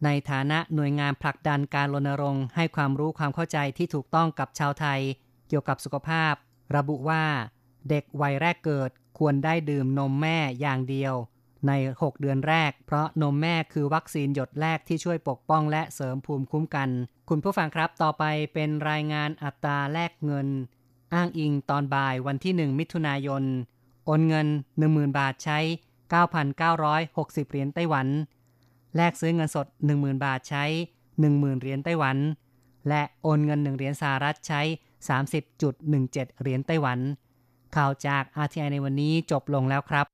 [0.05, 5.01] ในฐานะหน่วยงานผลักดันการรณรงค์ให้ความรู้ความเข้าใจที่ถูกต้องกับชาวไทย
[5.49, 6.35] เกี่ยวกับสุขภาพ
[6.77, 7.25] ระบุว่า
[7.89, 11.15] เด็กวัยแรกเกิดควรได้ดื่มนมแม่อย่างเดียว
[11.69, 16.89] ใน 6 เดือนแรก เพราะนมแม่คือวัคซีนหยดแรกที่ช่วยปกป้องและเสริมภูมิคุ้มกัน
[17.29, 18.25] คุณผู้ฟังครับต่อไป
[18.55, 20.49] เป็นรายงานอัตราแลกเงิน
[21.15, 23.45] อ้างอิงตอนบ่ายวันที่ 1 มิถุนายน
[24.07, 24.47] โอนเงิน
[24.83, 25.59] 10,000 บาทใช้
[26.55, 28.07] 9,960 เหรียญไต้หวัน
[28.97, 30.65] แลกซื้อเงินสด 10,000 บาทใช้
[31.13, 32.17] 10,000 เหรียญไต้หวัน
[32.89, 34.61] และโอนเงิน 1 เหรียญสหรัฐใช้
[35.51, 36.99] 30.17 เหรียญไต้หวัน
[37.77, 40.07] ข่าวจาก RTI ในวันนี้จบลงแล้วครับ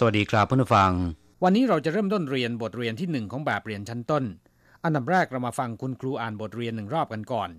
[0.00, 0.92] สวัสดีครับเพื่อนฟัง
[1.44, 4.24] วันนี้เราจะเริ่มต้นเรียนบทเรียนที่หนึ่งของแบบเรียนชั้นต้น
[4.84, 7.50] อันดับแรกเรามาฟังคุณครูอ่านบทเรียนหนึ่งรอบกันก่อน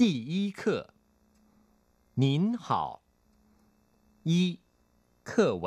[0.00, 0.62] 第一课
[2.22, 2.24] 您
[2.64, 2.66] 好
[4.30, 4.32] 一
[5.28, 5.30] 课
[5.64, 5.66] 文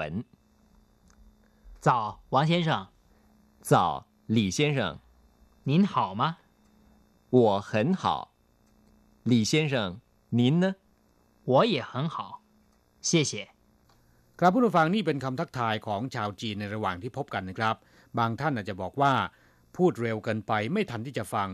[1.85, 1.87] 早
[2.33, 2.69] 王先生
[3.69, 3.73] 早
[4.35, 4.79] 李先生
[5.69, 6.23] 您好吗
[7.29, 8.03] 我很好
[9.23, 9.73] 李先生
[10.29, 10.75] 您呢
[11.43, 12.41] 我也很好
[13.01, 13.33] 谢谢
[14.39, 17.75] ครับผู้ฟังนี่เป็นคำทักทายของชาวจีนในระหว่างที่พบกันนะครับ
[18.17, 19.13] บางท่านอาจจะบอกว่า
[19.77, 21.49] พูดเร็วเกินไปไม่ทันที่จะฟัง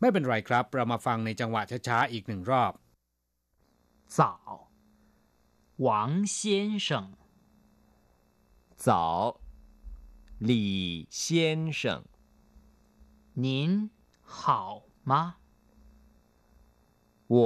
[0.00, 2.72] ไม่เป็นไรครับ เรามาฟังในจังหวะช้าๆอีกหนึ่งรอบ
[4.16, 4.18] 早
[5.86, 5.88] 王
[6.36, 6.36] 先
[6.86, 6.88] 生
[8.84, 8.88] 早
[10.48, 12.04] 李先生
[13.44, 13.46] 您
[14.22, 15.12] 好吗
[17.28, 17.36] 我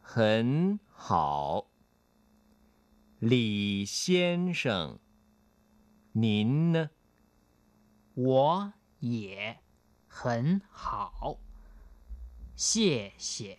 [0.00, 1.66] 很好
[3.20, 4.98] 李先生，
[6.12, 6.90] 您呢？
[8.14, 9.58] 我也
[10.06, 11.38] 很好，
[12.54, 13.58] 谢谢。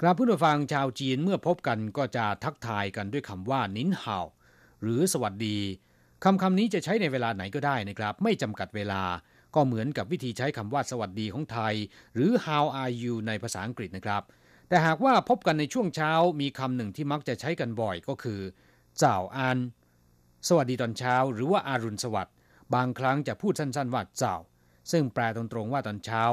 [0.00, 4.18] ครับผู้ฟังชาวจีนเมื่อพบกันก็จะทักทายกันด้วยคำว่านินเฮา
[4.82, 5.58] หรือสวัสดี
[6.24, 9.02] คำคำนี้จะใช้ในเวลาไหนก็ได้นะครับ ไม่จำกัดเวลา
[9.55, 11.73] ก็เหมือนกับวิธีใช้คำว่าสวัสดีของไทย
[12.15, 14.23] หรือ how are you ในภาษาอังกฤษนะครับ
[14.67, 18.41] แต่หากว่าพบกันในช่วงเช้ามีคำหนึ่งที่มักจะใช้กันบ่อยก็คือ
[18.97, 19.57] เจ้าอัน
[20.47, 22.35] สวัสดีตอนเช้า หรือว่าอารุณสวัสดิ์
[22.73, 24.35] บางครั้งจะพูดสั้นๆว่าเจ้า
[24.91, 26.23] ซึ่งแปลตรงๆว่าตอนเช้า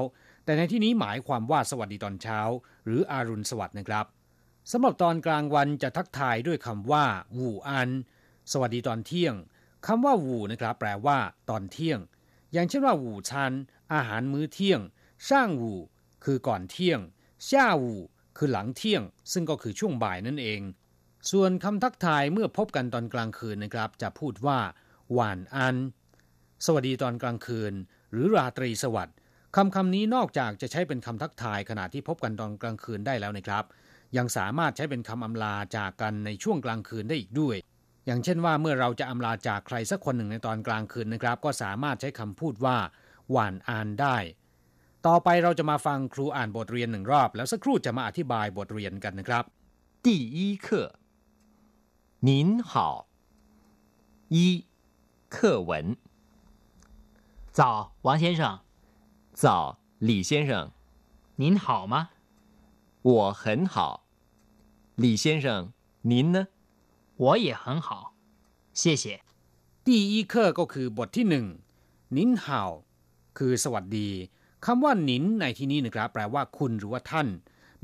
[0.45, 2.41] แต่ในที่นี้หมายความว่าสวัสดีตอนเช้า
[2.87, 4.07] หรืออารุณสวัสดิ์นะครับ
[4.71, 7.05] สำหรับตอนกลางวันจะทักทายด้วยคำว่า
[7.39, 7.91] วูอัน
[8.53, 9.35] สวัสดีตอนเที่ยง
[9.87, 11.19] คำว่าวูนะครับ แปลว่า
[11.51, 11.99] ตอนเที่ยง
[12.53, 13.53] อย่างเช่นว่าวูชัน
[13.95, 14.81] อาหารมื้อเที่ยง
[15.29, 15.75] ช่างวู
[16.25, 17.01] คือก่อนเที่ยง
[17.49, 17.95] ช่าวู
[18.37, 20.61] คือหลังเที่ยง ซึ่งก็คือช่วงบ่ายนั่นเอง
[21.31, 24.59] ส่วนคำทักทายเมื่อพบกันตอนกลางคืนนะครับ จะพูดว่า
[25.13, 25.77] หวานอัน
[26.65, 27.75] สวัสดีตอนกลางคืน
[28.13, 29.17] หรือราตรีสวัสดิ์
[29.57, 33.65] คำคำนี้นอกจากจะใช้เป็นคำทักทายขณะที่พบกันตอนกลางคืนได้แล้วนะครับ
[34.17, 37.57] ยังสามารถใช้เป็นคำอำลาจากกันในช่วงกลางคืนได้อีกด้วย
[38.06, 42.78] อย่างเช่นว่าเมื่อเราจะอำลาจากใครสักคนหนึ่งในตอนกลางคืนนะครับ ก็สามารถใช้คำพูดว่า
[43.32, 44.18] หวานอันได้
[45.08, 49.44] ต่อไปเราจะมาฟังครูอ่านบทเรียนหนึ่งรอบ แล้วสักครู่จะมาอธิบายบทเรียนกันนะครับ
[50.06, 50.68] 第一课
[52.28, 52.30] 您
[52.70, 52.72] 好
[54.36, 54.38] 一
[55.34, 55.36] 课
[55.70, 55.72] 文
[57.58, 57.60] 早
[58.06, 58.42] 王先生
[59.42, 60.72] 早李先生
[61.42, 61.96] 您好吗
[63.02, 64.06] 我很好
[64.96, 66.48] 李先生您呢
[67.24, 67.88] 我也很好
[68.74, 69.04] 谢谢
[69.88, 71.46] 第一课ก็คือบทที่หนึ่ง
[72.18, 72.72] นินฮาว
[73.38, 74.10] คือสวัสดี
[74.66, 77.28] คำว่าหนินในที่นี้นะครับแปลว่าคุณหรือว่าท่าน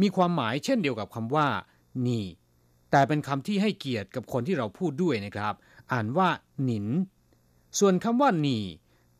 [0.01, 1.47] มีความหมายเช่นเดียวกับคำว่า
[2.07, 2.25] นี่
[2.91, 5.53] แต่เป็นคำที่ให้เกียรติกับคนที่เราพูดด้วยนะครับ
[5.91, 6.29] อ่านว่า
[6.63, 6.87] หนิน
[7.79, 8.63] ส่วนคำว่านี่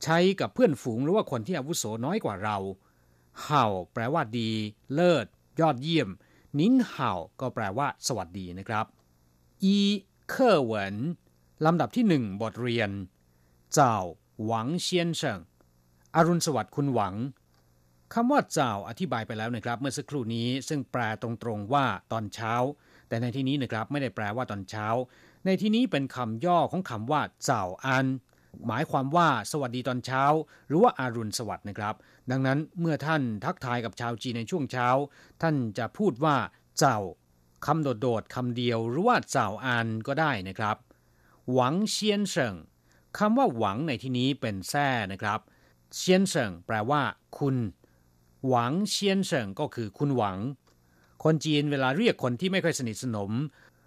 [0.04, 2.58] ใช้กับเพื่อนฝูงหรือว่าคนที่อาวุโสน้อยกว่าเรา
[3.44, 4.50] เห่าแปลว่าดี
[4.94, 5.26] เลิศ
[5.62, 6.10] ยอดเยี่ยม
[6.60, 8.86] นินเห่าก็แปลว่า สวัสดีนะครับ
[9.65, 9.79] อี
[10.29, 10.97] เคอเหวิน
[11.67, 12.91] ลำดับที่หนึ่งบทเรียน
[13.75, 13.97] เจ้า
[14.45, 15.41] หวังเซียนเฉิง
[16.15, 17.15] อรุณสวัสดิ์คุณหวัง
[18.15, 22.55] คำว่าเจ้าอธิบายไปแล้วนะครับ เมื่อสักครู่นี้ซึ่งแปลตรงๆว่าตอนเช้า
[23.09, 24.87] แต่ในที่นี้นะครับไม่ได้แปลว่าตอนเช้า
[25.47, 28.07] ในที่นี้เป็นคำย่อของคำว่าเจ้าอัน
[28.67, 30.25] หมายความว่าสวัสดีตอนเช้า
[30.69, 31.95] หรือว่าอารุณสวัสดิ์นะครับ
[32.31, 34.89] ดังนั้นเมื่อท่านทักทายกับชาวจีนในช่วงเช้า
[35.43, 36.37] ท่านจะพูดว่า
[36.79, 36.99] เจ้า
[37.67, 40.77] คำโดดๆคำเดียวหรือว่าเจ้าอันก็ได้นะครับ
[41.53, 42.55] หวังเซียนเฉิง
[43.19, 45.41] คำว่าหวังในที่นี้เป็นแท้นะครับ
[45.97, 47.03] เซียนเฉิงแปลว่า
[47.39, 47.57] คุณ
[48.49, 50.39] หวังเชียนเฉิงก็คือคุณหวัง
[51.25, 53.33] คนจีนเวลาเรียกคนที่ไม่ค่อยสนิทสนม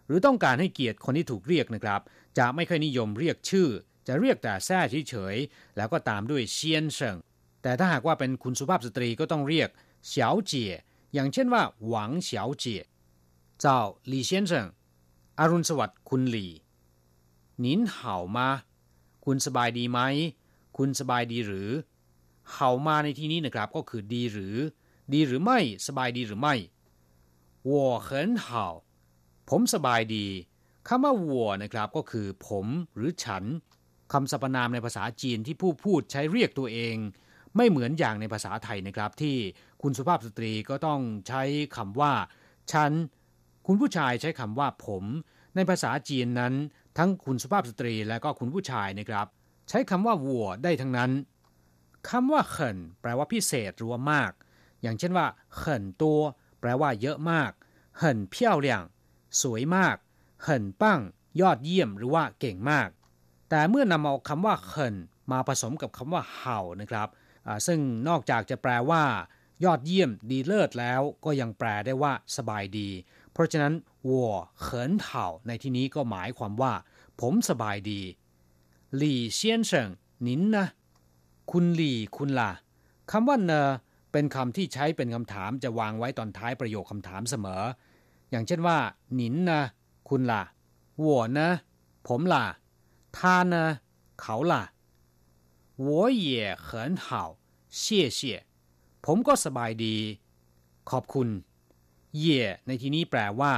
[0.08, 2.02] หรือต้องการให้เกียรติคนที่ถูกเรียกนะครับ
[2.38, 3.68] จะไม่ค่อยนิยมเรียกชื่อ
[4.08, 7.18] จะเรียกแต่แท้เฉยๆแล้วก็ตามด้วยเชียนเฉิง
[7.64, 9.70] แต่ถ้าหากว่าเป็นคุณสุภาพสตรีก็ต้องเรียก
[10.08, 10.72] เฉียวเจี๋ย
[11.14, 12.82] อย่างเช่นว่าหวังเฉียวเจี๋ย
[13.62, 14.68] เจ้าหลี่เซียนเฉิง
[15.40, 16.52] อรุณสวัสดิ์คุณหลี่
[17.64, 18.50] นินเห่ามา
[19.26, 20.00] คุณสบายดีไหม
[20.78, 21.70] คุณสบายดีหรือ
[22.52, 24.56] เห่ามาในที่นี้นะครับก็คือดีหรือ
[25.14, 26.56] ดีหรือไม่ สบายดีหรือไม่
[27.68, 28.66] วัวเขินเห่า
[29.50, 30.26] ผมสบายดี
[30.88, 32.66] คำว่าวัวนะครับก็คือ ผม
[32.96, 33.44] หรือฉัน
[34.14, 36.96] คำสรรพนามในภาษาจีนที่ผู้พูดใช้เรียกตัวเอง
[37.56, 39.36] ไม่เหมือนอย่างในภาษาไทยนะครับ ที่
[39.82, 41.44] คุณสุภาพสตรีก็ต้องใช้
[41.76, 42.14] คำว่า
[42.72, 42.92] ฉัน
[43.66, 45.04] คุณผู้ชายใช้คำว่าผม
[45.56, 46.54] ในภาษาจีนนั้น
[46.98, 49.28] ทั้งคุณสุภาพสตรีและก็คุณผู้ชายนะครับ
[49.70, 51.12] ใช้คำว่าวัวได้ทั้งนั้น
[52.10, 54.32] คำว่าเขินแปลว่าพิเศษหรือว่ามาก
[54.82, 56.20] อย่างเช่นว่าเขินตัว
[56.60, 57.52] แปลว่าเยอะมาก
[57.98, 58.82] เหินเพี้ยวเลี่ยง
[59.42, 59.96] สวยมาก
[60.44, 61.00] เหินปั้ง
[61.42, 62.90] ยอดเยี่ยมหรือว่าเก่งมาก
[63.50, 64.96] แต่เมื่อนำเอาคำว่าเขิน
[65.32, 67.08] มาผสมกับคำว่าเห่านะครับ
[67.68, 69.04] ซึ่งนอกจากจะแปลว่า
[69.66, 72.90] ยอดเยี่ยมดีเลิศแล้วก็ยังแปลได้ว่า สบายดี
[73.35, 73.75] เพราะฉะนั้น
[74.09, 76.73] วัวเขินเห่าในที่นี้ก็หมายความว่า
[77.21, 78.01] ผมสบายดี
[78.97, 79.89] หลี่เซียนเฉิง
[80.27, 80.67] นินนะ
[81.51, 82.51] คุณหลี่คุณล่ะ
[83.11, 83.69] คำว่าเนอ
[84.13, 87.63] เป็นคำที่ใช้เป็นคำถามจะวางไว้ตอนท้ายประโยคคำถามเสมอ
[88.31, 88.79] อย่างเช่นว่า
[89.15, 89.61] หนินนะ
[90.09, 90.43] คุณล่ะ
[91.05, 91.07] 我
[91.39, 91.41] 呢
[92.09, 92.45] ผมล่ะ
[93.17, 93.19] 他
[93.53, 93.55] 呢
[94.21, 94.63] เขาล่ะ
[95.87, 95.89] 我
[96.25, 96.27] 也
[96.67, 96.69] 很
[97.05, 97.07] 好
[97.81, 97.83] 谢
[98.19, 98.21] 谢
[99.05, 99.97] ผมก็สบายดี
[100.91, 101.29] ขอบคุณ
[102.19, 103.53] เย่ในที่นี้แปลว่า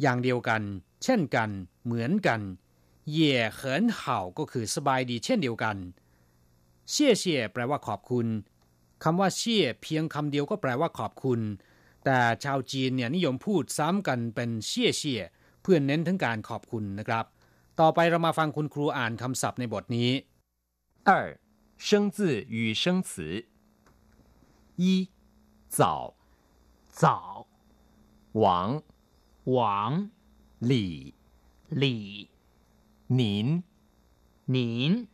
[0.00, 0.62] อย่างเดียวกัน
[1.04, 1.50] เช่นกัน
[1.84, 2.40] เหมือนกัน
[3.12, 5.76] เย่เขินเห่าก็คือสบายดี เช่นเดียวกัน
[6.90, 8.26] เชี่ยเชี่ยแปลว่าขอบคุณ
[9.04, 11.40] คำว่าเชี่ยเพียงคำเดียวก็แปลว่าขอบคุณ
[12.04, 15.22] แต่ชาวจีนเนี่ยนิยมพูดซ้ำกันเป็นเชี่ยเชี่ย
[15.62, 17.24] เพื่อเน้นถึงการขอบคุณนะครับ
[17.80, 20.10] ต่อไปเรามาฟังคุณครูอ่านคำศัพท์ในบทนี้
[21.08, 21.10] 二
[21.86, 22.18] 生字
[22.56, 23.10] 与生词
[24.82, 24.84] 一
[25.78, 26.14] 早
[27.00, 27.46] 早
[28.37, 28.83] 王。
[29.45, 30.11] 王。
[30.59, 31.15] 李
[31.69, 32.29] 李
[33.07, 33.63] 您。
[34.45, 35.07] 您。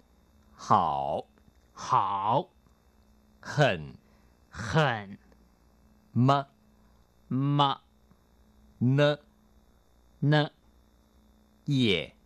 [0.52, 1.26] 好。
[1.72, 2.50] 好。
[3.40, 3.96] 很
[4.50, 5.18] 很
[6.12, 6.48] 么。
[7.30, 7.82] 么。
[8.80, 9.20] 呢。
[10.20, 10.52] 呢。
[11.64, 12.18] 也。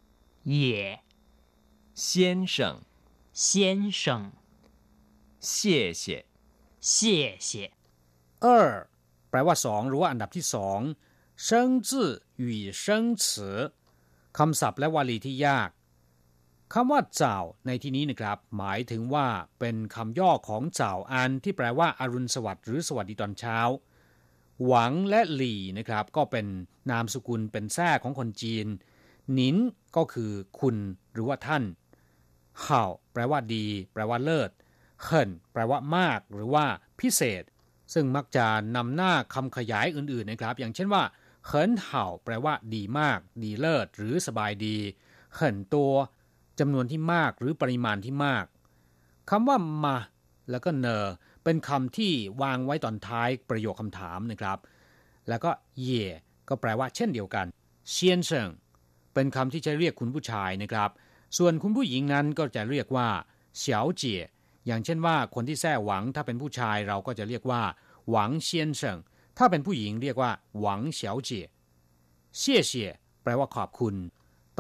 [0.42, 1.04] 也。
[1.94, 2.82] 先生。
[3.32, 4.32] 先生。
[5.40, 6.26] 谢谢。
[6.82, 7.72] 谢谢。
[8.40, 8.90] 二
[9.38, 10.80] แปลว่าสองหรือว่าอันดับที่สอง
[11.46, 13.60] เชิงจื่อหยู่เชิงฉือ
[14.38, 15.70] คำศัพท์และวลีที่ยาก
[16.74, 19.28] คำว่าเจ้าในที่นี้นะครับ หมายถึงว่า
[19.60, 23.60] เป็นคำย่อของเจ้าอันที่แปลว่าอารุณสวัสดิ์หรือสวัสดีตอนเช้า
[24.66, 26.46] หวังและหลี่นะครับ ก็เป็น
[26.92, 28.68] นามสกุลเป็นแท้ของคนจีน
[29.34, 29.56] หนิน
[29.96, 30.76] ก็คือคุณ
[31.14, 31.64] หรือว่าท่าน
[32.62, 34.52] เข่าแปลว่าดี แปลว่าเลิศ
[35.04, 36.66] เขินแปลว่ามาก หรือว่า
[37.00, 37.44] พิเศษ
[37.94, 38.46] ซึ่งมักจะ
[38.76, 41.04] นำหน้าคำขยายอื่นๆนะครับ อย่างเช่นว่า
[41.46, 44.78] เขินเห่าแปลว่าดีมาก ดีเลิศ หรือสบายดี
[45.34, 45.92] เขินตัว
[46.60, 48.46] จำนวนที่มากหรือปริมาณที่มาก
[49.30, 49.98] คำว่ามา
[50.52, 51.06] แล้วก็เนอ
[51.44, 54.58] เป็นคำที่วางไว้ตอนท้ายประโยคคำถามนะครับ
[55.30, 56.06] แล้วก็เย่
[56.50, 57.46] ก็แปลว่าเช่นเดียวกัน
[57.92, 58.50] เซียนเซิง
[59.14, 60.90] เป็นคำที่ใช้เรียกคุณผู้ชายนะครับ
[61.38, 63.10] ส่วนคุณผู้หญิงนั้นก็จะเรียกว่า
[63.58, 64.22] เฉียวเจี๋ย
[64.67, 67.63] อย่างเช่นว่าคนที่แท้หวังถ้าเป็นผู้ชายเราก็จะเรียกว่า
[68.11, 68.99] หวังเซียนเซิง
[69.39, 71.47] ถ้าเป็นผู้หญิงเรียกว่า หวังเฉียวเจี๋ย
[72.39, 72.91] เชี่ยเชี่ย
[73.23, 73.95] แปลว่าขอบคุณ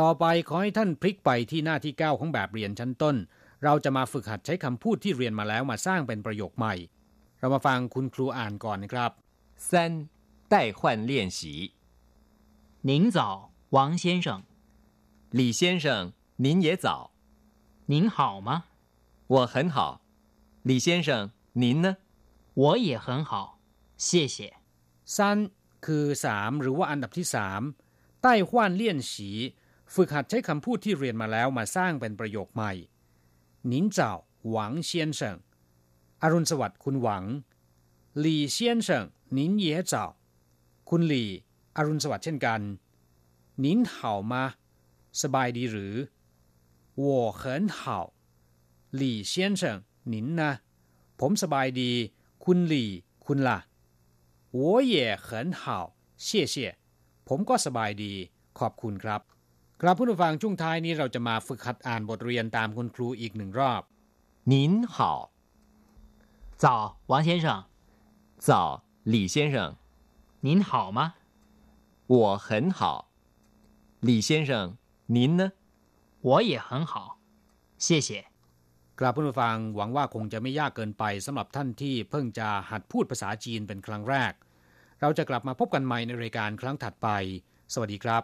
[0.01, 3.17] ต่อไปขอให้ท่านพลิกไปที่หน้าที่ 9 ของแบบเรียนชั้นต้น
[3.65, 6.75] เราจะมาฝึกหัดใช้คำพูดที่เรียนมาแล้วมาสร้างเป็นประโยคใหม่
[7.39, 9.11] เรามาฟังคุณครูอ่านก่อนนะครับ
[9.69, 10.09] 三
[10.53, 10.81] 代换
[11.11, 11.41] 练习
[12.89, 13.19] 您早
[13.77, 14.27] 王先生
[15.39, 16.13] 李先生
[16.45, 16.87] 您也早
[17.87, 18.51] 您好吗
[19.35, 19.79] 我很好
[20.69, 21.09] 李先生
[21.63, 21.89] 您呢
[22.63, 23.33] 我也很好
[24.07, 24.37] 谢谢
[25.17, 25.39] สั้น
[25.87, 27.61] คือสามหรือว่าอันดับที่สาม
[28.23, 29.31] ใต้ห้วนเลี่ยนฉี
[29.95, 32.73] ฝึกหัดใช้คำพูดที่เรียนมาแล้วมาสร้างเป็นประโยคใหม่
[33.69, 34.13] หนินเจ้า
[34.51, 35.37] หวังเซียนเฉิง
[36.23, 37.25] อรุณสวัสดิ์คุณหวัง
[38.21, 40.05] หลี่เซียนเฉิงหนินเย่เจ้า
[40.89, 41.31] คุณหลี่
[41.77, 42.61] อรุณสวัสดิ์เช่นกัน
[43.61, 44.43] หนินเห่ามา
[45.23, 45.95] สบายดีหรือ
[47.03, 47.05] 我
[47.41, 47.43] 很
[47.79, 48.13] 好
[48.97, 50.51] หลี่เซียนเฉิงหนินนะ
[51.21, 51.91] ผมสบายดี
[52.45, 52.91] คุณหลี่
[53.27, 53.59] คุณล่ะ
[54.59, 54.61] 我
[54.93, 54.95] 也
[55.27, 55.29] 很
[55.61, 55.63] 好
[56.27, 56.55] 谢谢
[57.29, 58.13] ผมก็สบายดี
[58.59, 59.21] ขอบคุณครับ
[59.81, 63.83] ครับผู้ฟังช่วงท้ายนี้เราจะมาฝึกหัดอ่านบทเรียนตามคุณครูอีกหนึ่งรอบ
[64.53, 64.55] 您
[64.95, 64.97] 好
[66.63, 66.65] 早
[67.11, 67.47] 王先生
[68.47, 68.51] 早
[69.13, 69.55] 李先生
[70.47, 71.01] 您好吗
[72.07, 72.81] 我很好
[74.01, 74.51] 李先生
[75.07, 75.53] 您呢
[76.29, 77.19] 我也很好
[77.79, 78.26] 谢谢
[79.00, 84.34] กราบผู้ฟังหวังว่าคงจะไม่ยากเกินไปสำหรับท่านที่เพิ่งจะหัดพูดภาษาจีนเป็นครั้งแรก
[85.02, 87.08] เราจะกลับมาพบกันใหม่ในรายการครั้งถัดไป
[87.74, 88.24] สวัสดีครับ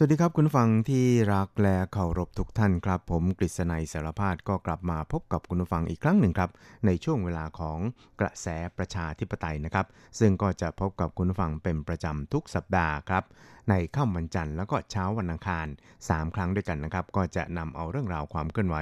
[0.00, 6.50] สวัสดีครับคุณฟังที่รักและเคารพทุกท่านครับ ผมกฤษณัยสารพาดก็กลับมาพบกับคุณฟังอีกครั้งหนึ่งครับ
[6.86, 7.78] ในช่วงเวลาของ
[8.20, 9.86] กระแสประชาธิปไตยนะครับ
[10.18, 13.24] ซึ่งก็จะพบกับคุณฟังเป็นประจำทุกสัปดาห์ครับ
[13.70, 15.66] ในค่ำวันจันทร์แล้วก็เช้าวันอังคาร
[16.00, 18.76] 3 ครั้งด้วยกันนะครับ ก็จะนำเอาเรื่องราวความเคลื่อนไหว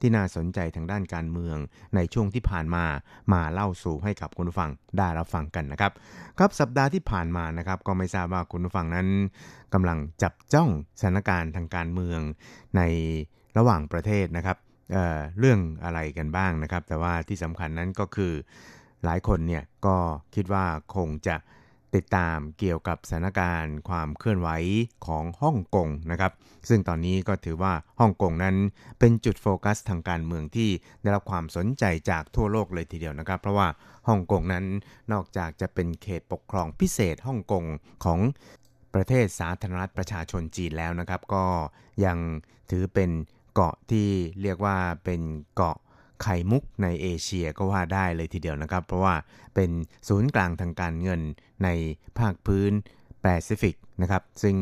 [0.00, 1.56] ที่น่าสนใจทางด้านการเมือง
[1.94, 2.84] ในช่วงที่ผ่านมา
[3.32, 5.92] มาเล่าสู่ให้กับคุณผู้ฟังได้รับฟังกันนะครับ
[6.38, 9.08] ครับสัปดาห์ที่ผ่านมานะครับ ก็ไม่ทราบว่าคุณผู้ฟังนั้น
[9.74, 10.68] กำลังจับจ้อง
[11.00, 12.20] สถานการณ์ทางการเมือง
[12.76, 12.82] ใน
[13.58, 14.58] ระหว่างประเทศนะครับ
[14.92, 18.32] เเรื่องอะไรกันบ้างนะครับ แต่ว่าที่สำคัญนั้นก็คือ
[19.04, 19.96] หลายคนเนี่ยก็
[20.34, 20.64] คิดว่า
[20.96, 21.36] คงจะ
[21.94, 24.48] ติดตามเกี่ยวกับสถานการณ์ความเคลื่อนไหว
[25.06, 26.32] ของฮ่องกงนะครับ
[26.68, 28.56] ซึ่งตอนนี้ก็ถือว่าฮ่องกงนั้น
[28.98, 30.70] เป็นจุดโฟกัสทางการเมืองที่
[31.02, 33.68] ได้รับความสนใจจากทั่วโลกเลยทีเดียวนะครับ เพราะว่า
[34.08, 34.64] ฮ่องกงนั้น
[35.12, 37.64] นอกจากจะเป็นเขตปกครองพิเศษฮ่องกง
[38.04, 38.20] ของ
[38.94, 41.44] ประเทศสาธารณรัฐประชาชนจีนแล้วนะครับ ก็
[42.04, 42.18] ยัง
[42.70, 43.10] ถือเป็น
[43.54, 44.08] เกาะที่
[44.42, 45.20] เรียกว่าเป็น
[45.54, 45.76] เกาะ
[46.22, 49.14] ไข่มุกในเอเชียก็ว่าได้เลยทีเดียวนะครับ เพราะว่า
[49.54, 49.70] เป็น
[50.08, 51.20] ศูนย์กลางทางการเงิน
[51.64, 51.68] ใน
[52.18, 52.72] ภาคพื้น
[53.22, 54.56] แปซิฟิกนะครับ ซึ่ง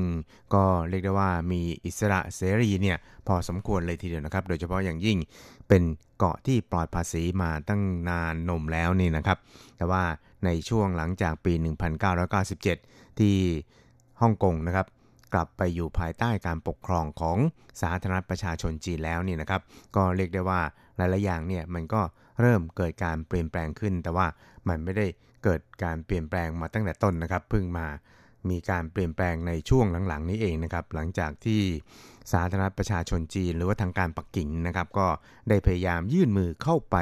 [0.55, 5.19] ก็เรียกได้ว่ามีอิสระเสรีเนี่ยพอสมควรเลยทีเดียวนะครับ โดยเฉพาะอย่างยิ่ง
[5.69, 5.83] เป็น
[6.19, 9.39] เกาะที่ปลอดภาษีมาตั้งนานนมแล้วนี่นะครับ
[9.77, 10.03] แต่ว่า
[10.45, 11.53] ในช่วงหลังจากปี
[12.37, 13.37] 1997 ที่
[14.21, 14.87] ฮ่องกงนะครับ
[15.33, 17.39] กลับไปอยู่ภายใต้การปกครองของ
[17.81, 19.61] สาธารณรัฐประชาชนจีนแล้วนี่นะครับ
[19.97, 20.61] ก็เรียกได้ว่า
[21.15, 22.01] ลายๆอย่างเนี่ยมันก็
[22.41, 24.27] เริ่มเกิดการเปลี่ยนแปลงขึ้น แต่ว่า
[24.69, 25.07] มันไม่ได้
[25.45, 27.87] เกิดการเปลี่ยนแปลงมาตั้งแต่ต้นนะครับเพิ่งมา
[28.51, 31.61] มีการเปลี่ยนแปลงในช่วงหลังๆ นี้เองนะครับ หลังจากที่
[32.33, 35.07] สาธารณประชาชนจีน หรือว่าทางการปักกิ่งนะครับ ก็
[35.49, 36.97] ได้พยายามยื่นมือเข้าไป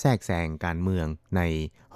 [0.00, 1.06] แทรกแซงการเมือง
[1.36, 1.42] ใน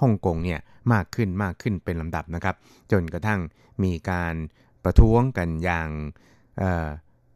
[0.01, 0.59] ฮ่องกงเนี่ย
[0.93, 2.55] มากขึ้นมากขึ้นเป็นลำดับนะครับ
[2.91, 3.39] จนกระทั่ง
[3.83, 4.35] มีการ
[4.83, 5.89] ประท้วงกันอย่าง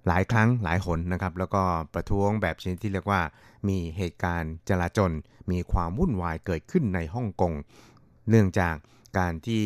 [0.08, 3.22] หลายครั้งหลายหนนะครับ แล้วก็ประท้วงแบบชนิดที่เรียกว่า
[3.68, 5.12] มีเหตุการณ์จลาจล
[5.52, 7.54] มีความวุ่นวายเกิดขึ้นในฮ่องกง
[8.30, 8.76] เนื่องจาก
[9.18, 9.66] การที่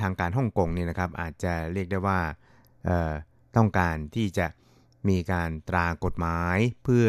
[0.00, 2.20] ทางการฮ่องกงเนี่ยนะครับอาจจะเรียกได้ว่า
[3.56, 4.46] ต้องการที่จะ
[5.08, 7.08] มีการตรากฎหมายเพื่อ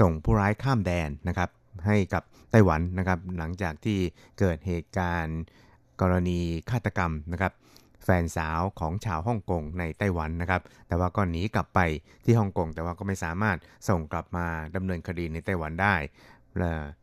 [0.00, 1.50] ส่งผู้ร้ายข้ามแดนนะครับ
[1.86, 3.98] ให้กับไต้หวันนะครับหลังจากที่
[4.38, 5.40] เกิดเหตุการณ์
[6.00, 7.52] กรณีฆาตกรรมนะครับ
[8.10, 11.80] แฟนสาวของชาวฮ่องกงในไต้หวันนะครับ แต่ว่าก็หนีกลับไป
[12.24, 13.56] ที่ฮ่องกง แต่ว่าก็ไม่สามารถ
[13.88, 15.94] ส่งกลับมาดำเนินคดีในไต้หวันได้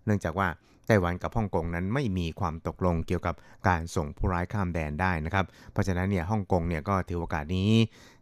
[0.06, 0.48] เนื่องจากว่า
[0.88, 3.36] ไต้หวันกับฮ่องกงนั้นไม่มีความตกลงเกี่ยวกับ
[3.68, 7.72] การส่งผู้ร้ายข้ามแดนได้นะครับ เพราะฉะนั้นเนี่ยฮ่องกงเนี่ยก็ถือโอกาสนี้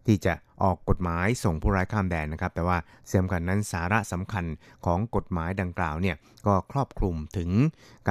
[0.06, 2.78] ที่จะออกกฎหมายส่งผู้ร้ายข้ามแดนนะครับ แต่ว่า
[3.10, 4.46] เสำคัญนั้นสาระสำคัญ
[4.86, 6.16] ของกฎหมายดังกล่าวเนี่ย
[6.48, 7.50] ก็ครอบคลุมถึง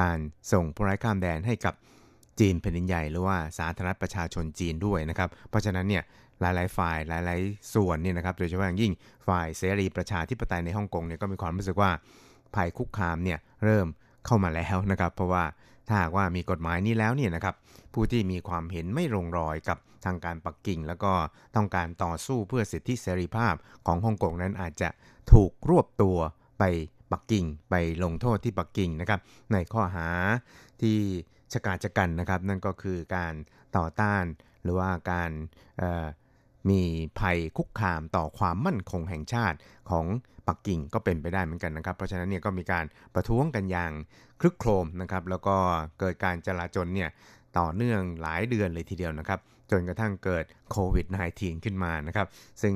[0.00, 0.18] การ
[0.52, 1.74] ส่งผู้ร้ายข้ามแดนให้กับ
[2.40, 6.03] จีนแผ่นดินใหญ่หรือว่าสาธารณรัฐประชาชนจีนด้วยนะครับ เพราะฉะนั้นเนี่ย
[6.40, 8.93] หลายๆฝ่ายหลาย ๆ ส่วนเนี่ยนะครับโดยเฉพาะอย่างยิ่ง
[9.28, 11.91] ฝ่ายเสรีประชาธิปไตยในฮ่องกงเนี่ยก็มีความรู้สึกว่า
[12.55, 13.87] ภัยคุกคามเนี่ยเริ่ม
[14.26, 15.45] เข้ามาแล้วนะครับ เพราะว่า
[15.89, 17.55] ถ้าหากว่ามีกฎหมายนี้แล้วเนี่ยนะครับ
[17.95, 21.12] ผู้ที่มีความเห็นไม่ลงรอยกับทางการปักกิ่ง แล้วก็
[21.57, 23.55] ต้องการต่อสู้เพื่อสิทธิเสรีภาพ
[23.87, 24.89] ของฮ่องกงนั้นอาจจะ
[25.33, 26.16] ถูกรวบตัว
[26.59, 26.64] ไป
[27.12, 27.74] ปักกิ่งไป
[28.05, 29.20] ลงโทษที่ปักกิ่งนะครับ
[29.53, 30.09] ในข้อหา
[30.83, 30.99] ที่
[31.55, 33.34] ชะกาจกันนะครับ นั่นก็คือการ
[33.76, 34.24] ต่อต้าน
[34.62, 35.30] หรือว่าการ
[36.70, 36.82] มี
[37.18, 39.57] ภัยคุกคามต่อความมั่นคงแห่งชาติ
[39.90, 40.07] ของ
[40.48, 42.84] ปักกิ่งก็เป็นไปได้เหมือนกันนะครับ เพราะฉะนั้นเนี่ยก็มีการ
[43.14, 43.92] ประท้วงกันอย่าง
[44.40, 45.57] คลึกโครมนะครับ แล้วก็
[45.98, 47.11] เกิดการจลาจลเนี่ย
[47.59, 49.40] ต่อเนื่องหลายเดือนเลยทีเดียวนะครับ
[49.70, 52.26] จนกระทั่งเกิดโควิด -19 ขึ้นมานะครับ
[52.62, 52.74] ซึ่ง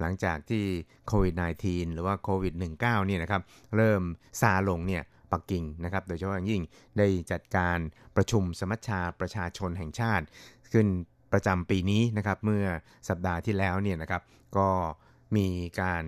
[0.00, 0.64] หลังจากที่
[1.08, 3.42] โควิด -19 หรือว่าโควิด -19 เนี่ยนะครับ
[3.76, 4.02] เริ่ม
[4.40, 5.02] ซาลงเนี่ย
[5.34, 6.62] ปักกิ่งนะครับ โดยเฉพาะอย่างยิ่ง
[6.98, 7.78] ได้จัดการ
[8.16, 10.24] ประชุมสมัชชาประชาชนแห่งชาติ
[10.72, 10.86] ขึ้น
[11.32, 12.64] ประจำปีนี้นะครับ เมื่อ
[13.08, 14.22] สัปดาห์ที่แล้วเนี่ยนะครับ
[14.56, 14.68] ก็
[15.36, 15.46] มี
[15.80, 16.02] การ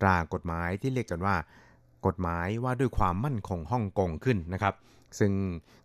[0.00, 1.36] ตรากฎหมายที่เรียกกันว่า
[2.06, 4.74] กฎหมายว่าด้วยความมั่นคงฮ่องกงขึ้นนะครับ
[5.18, 5.32] ซึ่ง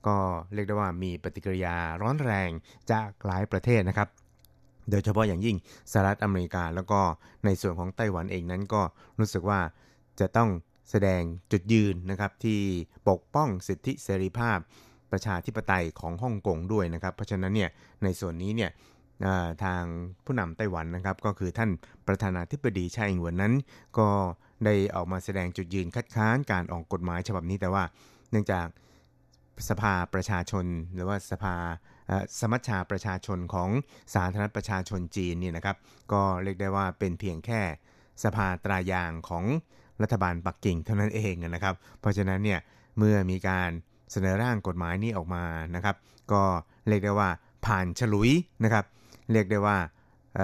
[0.07, 0.15] ก็
[0.53, 2.49] เรียกได้ว่ามีปฏิกิริยาร้อนแรง
[2.91, 4.09] จากหลายประเทศนะครับ
[4.89, 5.57] โดยเฉพาะอย่างยิ่ง
[5.91, 7.01] สหรัฐอเมริกา แล้วก็
[7.45, 8.81] ในส่วนของไต้หวันเองนั้นก็
[9.19, 9.59] รู้สึกว่า
[10.19, 10.49] จะต้อง
[10.91, 11.21] แสดง
[11.51, 12.59] จุดยืนนะครับที่
[13.09, 14.59] ปกป้องสิทธิเสรีภาพ
[15.11, 17.69] ประชาธิปไตยของฮ่องกงด้วยนะครับ เพราะฉะนั้นเนี่ย
[18.03, 18.71] ในส่วนนี้เนี่ย
[19.63, 19.83] ทาง
[20.25, 21.69] ผู้นำไต้หวันนะครับ ก็คือท่าน
[22.07, 23.53] ประธานาธิบดีชาอิงหวนนั้น
[23.97, 24.09] ก็
[24.65, 27.83] ได้ออกมาแสดงจุดยืนคัดค้านการออกกฎหมายฉบับนี้แต่ว่า
[28.31, 28.67] เนื่องจาก
[29.69, 31.55] สภาประชาชน หรือว่าสภา
[32.39, 33.69] สมัชชาประชาชนของ
[34.15, 35.77] สาธารณประชาชนจีนนี่นะครับ
[36.11, 37.61] ก็เรียกได้ว่าเป็นเพียงแค่
[38.23, 39.45] สภาตรายางของ
[40.01, 42.59] รัฐบาลปักกิ่งเท่านั้นเองนะครับ เพราะฉะนั้นเนี่ย
[42.97, 43.69] เมื่อมีการ
[44.11, 45.43] เสนอร่างกฎหมายนี้ออกมา
[45.75, 45.95] นะครับ
[46.31, 46.43] ก็
[46.87, 47.29] เรียกได้ว่า
[47.65, 48.31] ผ่านฉลุย
[48.63, 48.85] นะครับ
[49.31, 49.77] เรียกได้ว่า
[50.35, 50.39] เ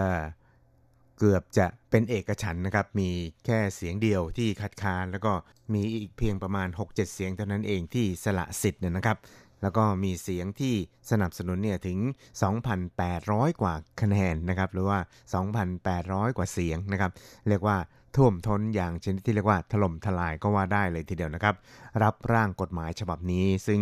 [1.19, 3.09] เกือบจะเป็นเอกฉันนะครับ มี
[3.45, 5.33] แค่เสียงเดียวที่คัดค้าน แล้วก็
[5.73, 9.17] มีอีกเพียงประมาณ 6-7 เสียงเท่านั้นเองที่สละสิทธิ์เนี่ยนะครับ
[9.61, 10.75] แล้วก็มีเสียงที่
[11.11, 11.99] สนับสนุนเนี่ยถึง
[12.79, 14.99] 2,800 กว่าคะแนนนะครับ หรือว่า
[15.67, 17.11] 2,800 กว่าเสียงนะครับ
[17.49, 17.77] เรียกว่า
[18.15, 21.55] ท่วมท้นอย่างชนิดที่เรียกว่าถล่มทลายก็ว่าได้เลยทีเดียวนะครับ
[22.03, 23.81] รับร่างกฎหมายฉบับนี้ซึ่ง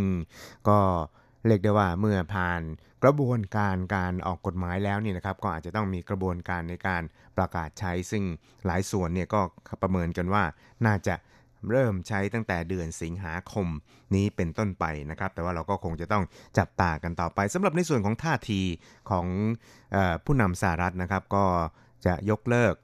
[0.70, 0.80] ก็
[1.48, 2.62] เรียกได้ว่าเมื่อผ่าน
[3.04, 7.04] กระบวนการการออกกฎหมายแล้วนี่นะครับ ก็อาจจะต้องมีกระบวนการในการ
[7.38, 8.24] ประกาศใช้ ซึ่ง
[8.66, 9.42] หลายส่วนเนี่ยก็
[9.82, 10.44] ประเมินกันว่า
[10.86, 11.16] น่าจะ
[11.70, 13.68] เริ่มใช้ตั้งแต่เดือนสิงหาคม
[14.16, 16.24] นี้เป็นต้นไปนะครับ แต่ว่าเราก็คงจะต้อง
[16.58, 18.62] จับตากันต่อไปสำหรับในส่วนของท่าที
[19.10, 19.26] ของ
[19.96, 21.46] อผู้นำสหรัฐนะครับ ก็
[22.06, 22.76] จะยกเลิก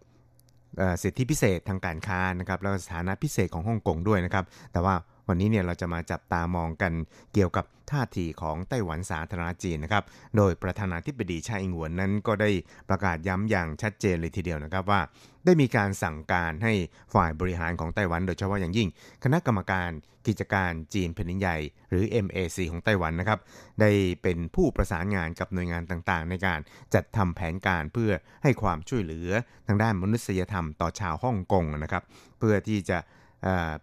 [1.04, 4.96] สิทธิพิเศษทางการค้านะครับแล้วสถานะพิเศษของฮ่องกงด้วยนะครับ แต่ว่า
[5.28, 6.94] วันนี้เนี่ยเราจะมาจับตามองกัน
[7.34, 10.04] เกี่ยวกับท่าทีของไต้หวันสาธารณจีนนะครับ
[10.38, 12.50] โดยประธานาธิบดีชาอิงหวนนั้นก็ได้
[12.90, 15.02] ประกาศย้ำอย่างชัดเจนเลยทีเดียวนะครับว่า
[15.46, 16.74] ได้มีการสั่งการให้
[17.14, 18.90] ฝ่ายบริหารของไต้หวัน โดยเฉพาะอย่างยิ่ง
[19.24, 19.90] คณะกรรมการ
[20.28, 21.58] กิจการจีนแผ่นดินใหญ่
[21.90, 23.40] หรือ MAC ของไต้หวันนะครับ
[23.82, 26.60] ได้เป็นผู้ประสานงานกับหน่วยงานต่างๆ ในการ
[26.94, 28.12] จัดทำแผนการเพื่อ
[28.44, 29.30] ให้ความช่วยเหลือ
[29.68, 32.04] ทางด้านมนุษยธรรมต่อชาวฮ่องกงนะครับ
[32.40, 32.98] เพื่อที่จะ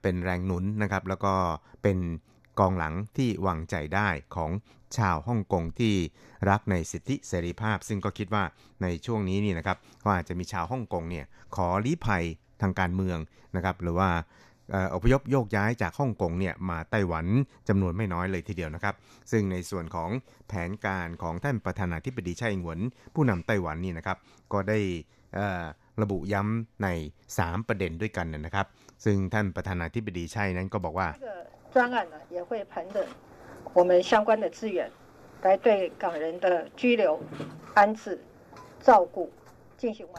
[0.03, 1.35] เป็นแรงหนุนนะครับ แล้วก็
[1.83, 1.99] เป็น
[2.61, 4.51] กองหลังที่วางใจได้ของ
[4.97, 5.95] ชาวฮ่องกงที่
[6.51, 8.45] รักในสิทธิเสรีภาพ ซึ่งก็คิดว่า
[8.83, 11.25] ในช่วงนี้นี่นะครับก็อาจจะมีชาวฮ่องกงเนี่ย
[11.57, 12.25] ขอลี้ภัย
[12.63, 13.19] ทางการเมือง
[13.57, 14.11] นะครับหรือว่า
[14.95, 17.27] อพยพโยกย้ายจากฮ่องกงเนี่ยมาไต้หวัน
[17.69, 18.95] จำนวนไม่น้อยเลยทีเดียวนะครับ
[19.31, 20.11] ซึ่งในส่วนของ
[20.49, 22.81] แผนการของท่านประธานาธิบดีไช่อิงหวน
[23.15, 24.19] ผู้นำไต้หวันนี่นะครับ
[24.53, 24.79] ก็ได้
[26.03, 26.89] ระบุย้ำใน
[27.29, 28.67] 3 ประเด็นด้วยกันนะครับ
[29.06, 31.08] ซึ่งท่านประธานาธิบดีไช่นั้นก็บอกว่า
[31.74, 32.98] 专案呢也会盘点
[33.78, 34.78] 我们相关的资源
[35.46, 35.68] 来对
[36.04, 36.46] 港人的
[36.80, 37.04] 居留
[37.78, 38.02] 安置
[38.88, 39.18] 照顾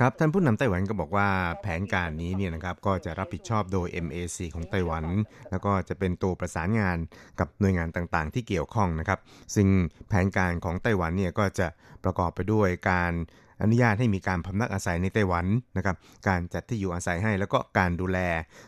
[0.01, 1.28] ครับท่านผู้นำไต้หวันก็บอกว่า
[1.62, 5.05] แผนการนี้เนี่ยนะครับก็จะรับผิดชอบโดย MAC ของไต้หวัน
[5.51, 6.99] แล้วก็จะเป็นตัวประสานงาน
[7.41, 9.18] กับหน่วยงานต่างๆ ที่เกี่ยวข้องนะครับ
[9.55, 9.68] ซึ่ง
[10.09, 11.66] แผนการของไต้หวันเนี่ยก็จะ
[12.05, 13.12] ประกอบไปด้วยการ
[13.62, 15.45] อนุญาตให้มีการพำนักอาศัยในไต้หวัน
[15.78, 15.95] นะครับ
[16.28, 18.20] การจัดที่อยู่อาศัยให้แล้วก็การดูแล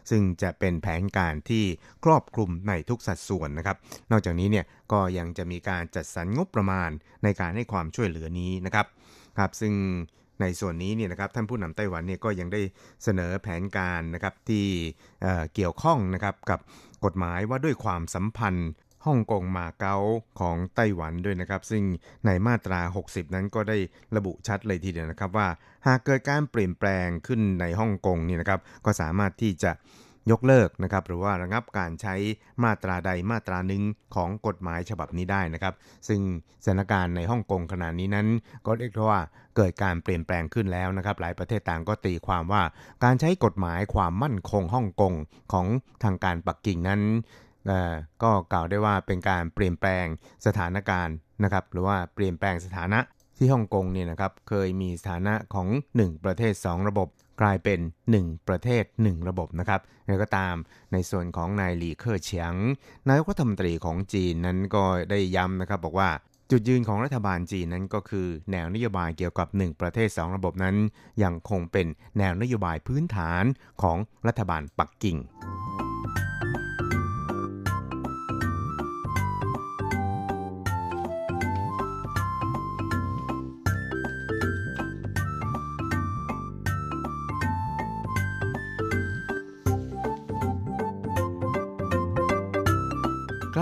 [0.10, 1.64] ซึ่งจะเป็นแผนการที่
[2.04, 3.78] ครอบคลุมในทุกสัดส่วนนะครับ
[4.12, 6.90] นอกจากนี้เนี่ยก็ยังจะมีการจัดสรรงบประมาณ
[7.24, 8.86] ในการให้ความช่วยเหลือนี้นะครับ
[9.40, 9.74] ครับซึ่ง
[10.42, 12.62] ในส่วนนี้เนี่ยนะครับท่านผู้นำไต้หวันเนี่ยก็ยังได้
[13.04, 14.66] เสนอแผนการนะครับที่
[15.56, 16.60] เกี่ยวข้องนะครับกับ
[17.06, 18.70] กฎหมายว่าด้วยความสัมพันธ์
[19.06, 19.98] ฮ่องกงมาเก๊า
[20.40, 21.84] ของไต้หวันด้วยนะครับ ซึ่ง
[22.26, 23.78] ในมาตรา 60 นั้นก็ได้
[24.16, 25.48] ระบุชัดเลยทีเดียวนะครับว่า
[25.88, 29.72] หากเกิดการเปลี่ยนแปลงขึ้นในฮ่องกงนี่นะครับ ก็สามารถที่จะ
[30.32, 32.16] ยกเลิกนะครับ หรือว่าระงับการใช้
[32.64, 33.84] มาตราใดมาตราหนึ่ง
[34.16, 35.74] ของกฎหมายฉบับนี้ได้นะครับ
[36.08, 36.22] ซึ่ง
[36.64, 38.28] สถานการณ์ในฮ่องกงขณะนี้นั้น
[38.66, 39.22] ก็เรียกว่า
[39.56, 42.64] เกิดการเปลี่ยนแปลงขึ้นแล้วนะครับ หลายประเทศต่างก็ตีความว่า
[43.04, 45.14] การใช้กฎหมายความมั่นคงฮ่องกง
[45.54, 45.66] ของ
[46.04, 47.02] ทางการปักกิ่งนั้น
[48.24, 50.06] ก็กล่าวได้ว่าเป็นการเปลี่ยนแปลง
[50.46, 53.00] สถานการณ์นะครับหรือว่าเปลี่ยนแปลงสถานะ
[53.38, 57.08] ที่ฮ่องกงเนี่ยนะครับเคยมีสถานะของ 1 ประเทศ 2 ระบบ
[57.42, 57.80] กลายเป็น
[58.14, 60.56] 1 ประเทศ 1 ระบบนะครับแล้วก็ตาม
[60.94, 62.54] ในส่วนของนายหลี่เค่อเฉียง
[63.08, 66.10] นายกรัฐมนตรีของจีนนั้นก็ได้ย้ำนะครับบอกว่า
[66.52, 70.76] จุดยืนของรัฐบาลจีนนั้นก็คือ แนวนโยบายเกี่ยวกับ 1 ประเทศ 2 ระบบนั้น
[71.24, 71.88] ยังคงเป็น
[72.18, 73.44] แนวนโยบายพื้นฐาน
[73.82, 73.98] ของ
[74.28, 75.18] รัฐบาลปักกิ่ง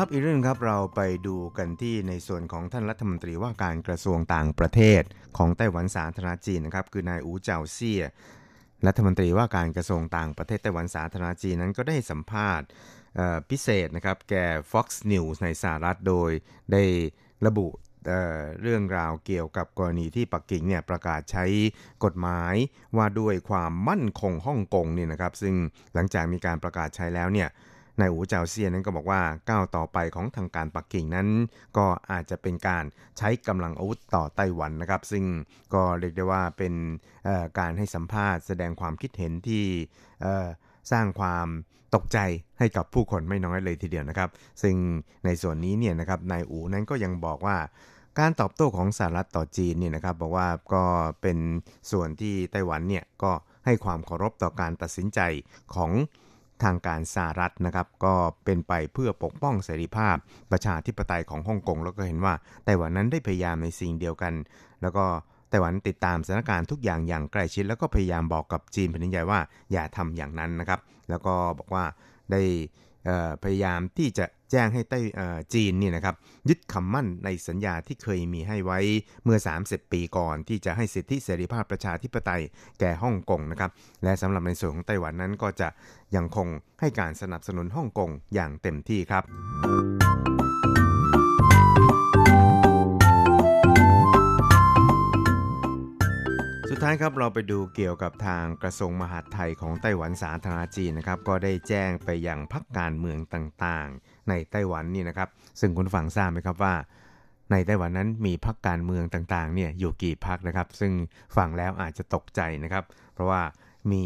[0.06, 5.02] ครับอีกเรื่องครับเราไปดูกันที่ในส่วนของท่านรัฐมนตรีว่าการกระทรวงต่างประเทศ
[5.38, 8.04] ของไต้หวันสาธารณจีนนะครับ คือนายอูเจาเซี่ย
[8.88, 12.68] รัฐมนตรีว่าการกระทรวงต่างประเทศไต้หวันสาธารณจีนนั้นก็ได้สัมภาษณ์
[13.50, 16.32] พิเศษนะครับ แก่ Fox News ในสหรัฐโดย
[16.72, 16.84] ได้
[17.46, 17.68] ระบุ
[18.06, 21.46] เเรื่องราวเกี่ยวกับกรณีที่ปักกิ่งเนี่ยประกาศใช้
[22.04, 22.56] กฎหมาย
[22.98, 25.56] ว่าด้วยความมั่นคงฮ่องกงเนี่ยนะครับ ซึ่ง
[25.94, 27.50] หลังจากมีการประกาศใช้แล้วเนี่ย
[28.00, 31.28] นายอูเจาเซียนนั้นก็บอกว่าก้าวต่อไปของทางการปักกิ่งนั้น
[31.78, 32.84] ก็อาจจะเป็นการ
[33.18, 35.26] ใช้กำลังอาวุธต่อไต้หวันนะครับ ซึ่ง
[35.74, 36.74] ก็เรียกได้ว่าเป็น
[37.60, 39.64] การให้สัมภาษณ์แสดงความคิดเห็นที่
[40.92, 41.48] สร้างความ
[41.96, 42.20] ตกใจ
[42.60, 44.30] ให้กับผู้คนไม่น้อยเลยทีเดียวนะครับ
[44.64, 44.76] ซึ่ง
[45.26, 47.58] ในส่วนนี้เนี่ยนะครับนายอูนั้นก็ยังบอกว่า
[48.20, 50.84] การตอบโต้ของสหรัฐต่อจีนเนี่ยนะครับบอกว่าก็
[51.22, 51.38] เป็น
[51.92, 53.32] ส่วนที่ไต้หวันเนี่ยก็
[53.66, 55.20] ให้ความเคารพต่อการตัดสินใจ
[55.76, 55.92] ของ
[56.64, 58.14] ทางการสหรัฐนะครับก็
[58.46, 60.16] เป็นไปเพื่อปกป้องเสรีภาพ
[60.52, 62.34] ประชาธิปไตยของฮ่องกงแล้วก็เห็นว่า
[62.66, 64.34] ไต้หวันนั้นได้พยายามในสิ่งเดียวกัน
[64.82, 65.06] แล้วก็
[65.50, 69.40] ไต้หวันติดตามสถานการณ์ทุกอย่างอย่างใกล้ชิด แล้วก็พยายามบอกกับจีนแผ่นดินใหญ่ว่า
[69.72, 70.80] อย่าทำอย่างนั้นนะครับ
[71.10, 71.84] แล้วก็บอกว่า
[72.32, 72.42] ได้
[73.44, 75.00] พยายามที่จะแจ้งให้ไต้
[75.54, 76.16] จีนนี่นะครับ
[76.50, 78.80] ยึดคำมั่นในสัญญาที่เคยมีให้ไว้
[79.24, 82.42] เมื่อ 30 ปีก่อน ที่จะให้สิทธิเสรีภาพประชาธิปไตย
[82.80, 83.72] แก่ฮ่องกงนะครับ
[84.04, 85.68] และสำหรับในส่วนของไต้หวันนั้นก็จะ
[86.16, 86.48] ยังคง
[86.80, 90.35] ให้การสนับสนุนฮ่องกงอย่างเต็มที่ครับ
[96.88, 105.30] ท้ายครับเราไปดูเกี่ยวกับทางกระทรวงมหาดไทยของไต้หวันสาธารณจีนนะครับก็ได้แจ้งไปยังพักการเมืองต่างๆ ในไต้หวันนี่นะครับ
[105.60, 106.76] ซึ่งคุณฟังทราบไหมครับว่า
[107.52, 110.94] ในไต้หวันนั้นมีพักการเมืองต่างๆเนี่ยอยู่กี่พักนะครับ ซึ่ง
[111.36, 112.84] ฟังแล้วอาจจะตกใจนะครับ
[113.14, 113.42] เพราะว่า
[113.92, 114.04] มี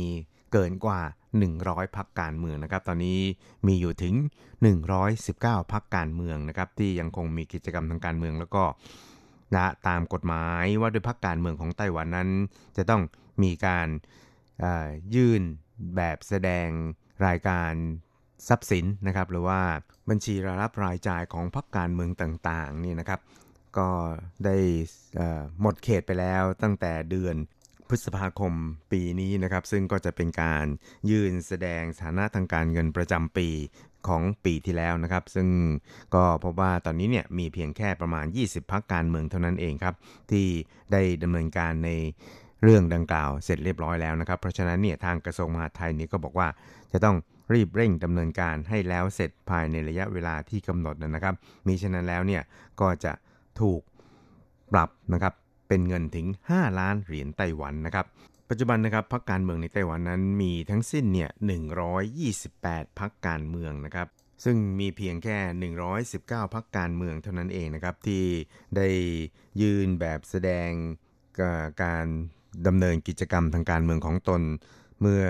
[0.51, 1.01] เกินกว่า
[1.47, 3.19] 100 พักการเมืองนะครับ ตอนนี้
[3.67, 4.15] มีอยู่ถึง
[4.93, 8.63] 119 พักการเมืองนะครับที่ยังคงมีกิจกรรมทางการเมืองแล้วก็
[9.55, 12.29] นะตามกฎหมายว่าด้วยพักการเมืองของไต้หวันนั้น
[12.77, 13.01] จะต้อง
[13.43, 13.87] มีการ
[15.15, 15.41] ยื่น
[15.95, 16.69] แบบแสดง
[17.27, 17.71] รายการ
[18.47, 19.61] ทรัพย์สินนะครับ หรือว่า
[20.09, 23.19] บัญชีรายรับรายจ่ายของพักการเมืองต่างๆนี่นะครับ
[23.77, 23.89] ก็
[24.45, 24.57] ได้
[25.61, 27.35] หมดเขตไปแล้วตั้งแต่เดือน
[27.89, 28.53] พฤษภาคม
[28.91, 30.65] ปีนี้นะครับ ซึ่งก็จะเป็นการ
[31.09, 33.49] ยื่นแสดงฐานะทางการเงินประจำปี
[34.07, 35.47] ของปีที่แล้วนะครับ ซึ่ง
[36.15, 39.95] ก็พบว่าตอนนี้เนี่ยมีเพียงแค่ประมาณ 20 พักการเมืองเท่านั้นเองครับ
[40.31, 40.45] ที่
[40.91, 41.89] ได้ดำเนินการใน
[42.63, 46.47] เรื่องดังกล่าวเสร็จเรียบร้อยแล้วนะครับ เพราะฉะนั้นเนี่ยทางกระทรวงมหาดไทยนี้ก็บอกว่า
[46.91, 47.17] จะต้อง
[47.53, 51.35] รีบเร่งดำเนินการให้แล้วเสร็จภายในระยะเวลาที่กำหนดนะครับ
[51.67, 52.41] มีฉะนั้นแล้วเนี่ย
[52.81, 53.13] ก็จะ
[53.61, 53.81] ถูก
[54.73, 55.33] ปรับนะครับ
[55.67, 58.05] เป็นเงินถึง 5 ล้านเหรียญไต้หวันนะครับ
[58.49, 61.29] ปัจจุบันนะครับพรรคการเมืองในไต้หวันนั้นมีทั้งสิ้นเนี่ย
[62.35, 64.07] 128พรรคการเมืองนะครับ
[64.43, 65.73] ซึ่งมีเพียงแค่
[66.11, 68.25] 119พรรคการเมืองเท่านั้นเองนะครับ ที่
[68.75, 68.87] ได้
[69.61, 70.69] ยืนแบบแสดง
[71.83, 72.05] การ
[72.67, 74.41] ดำเนินกิจกรรมทางการเมืองของตน
[75.01, 75.23] เมื่อ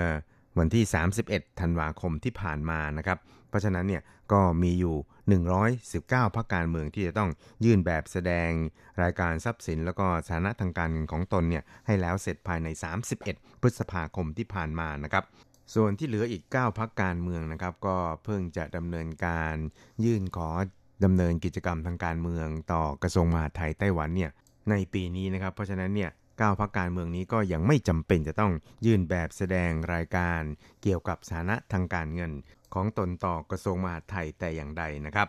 [0.60, 0.84] วันที่
[1.22, 4.02] 31 ธันวาคมที่ผ่านมานะครับ เพราะฉะนั้นเนี่ย
[4.32, 4.96] ก็มีอยู่
[5.86, 7.30] 119พรรคการเมืองที่จะต้อง
[7.64, 8.50] ยื่นแบบแสดง
[9.02, 12.68] รายการทรัพย์สิน แล้วก็ฐานะทางการเงินของตนเนี่ยให้แล้วเสร็จภายใน
[13.14, 15.24] 31 พฤษภาคมที่ผ่านมานะครับ
[15.74, 19.54] ส่วนที่เหลืออีก 9พักการเมืองนะครับ ก็เพิ่งจะดำเนินการ
[20.04, 20.50] ยื่นขอ
[21.04, 24.30] ดำเนินกิจกรรมทางการเมือง ต่อกระทรวงมหาดไทยไต้หวันเนี่ย
[24.70, 26.10] ในปีนี้นะครับ เพราะฉะนั้นเนี่ย
[26.46, 28.52] 9พักการเมืองนี้ก็ยังไม่จำเป็นจะต้อง
[28.86, 30.40] ยื่นแบบแสดงรายการ
[30.82, 32.32] เกี่ยวกับสถานะทางการเงิน
[32.74, 35.28] ของตนต่อกระทรวงมหาดไทยแต่อย่างใดนะครับ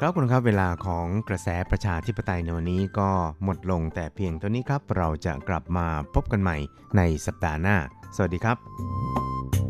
[0.00, 3.10] ครับคุณครับเวลาของกระแสประชาธิปไตยในวันนี้ก็
[3.44, 6.56] หมดลงแต่เพียงเท่านี้ครับ เราจะกลับมาพบกันใหม่
[6.96, 7.76] ในสัปดาห์หน้า
[8.16, 9.69] สวัสดีครับ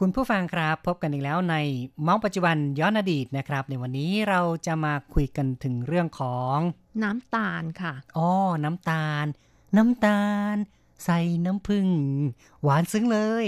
[0.00, 1.56] คุณผู้ฟังครับพบกันอีกแล้วใน
[2.06, 6.58] มองปัจจุบันย้อนอดีตนะครับ ในวันนี้เราจะมาคุยกันถึงเรื่องของ
[7.02, 8.30] น้ำตาลค่ะอ๋อ
[8.64, 9.26] น้ำตาล
[9.76, 10.22] น้ำตา
[10.54, 10.56] ล
[11.04, 11.86] ใส่น้ำผึ้ง
[12.62, 13.46] หวานซึ้งเลย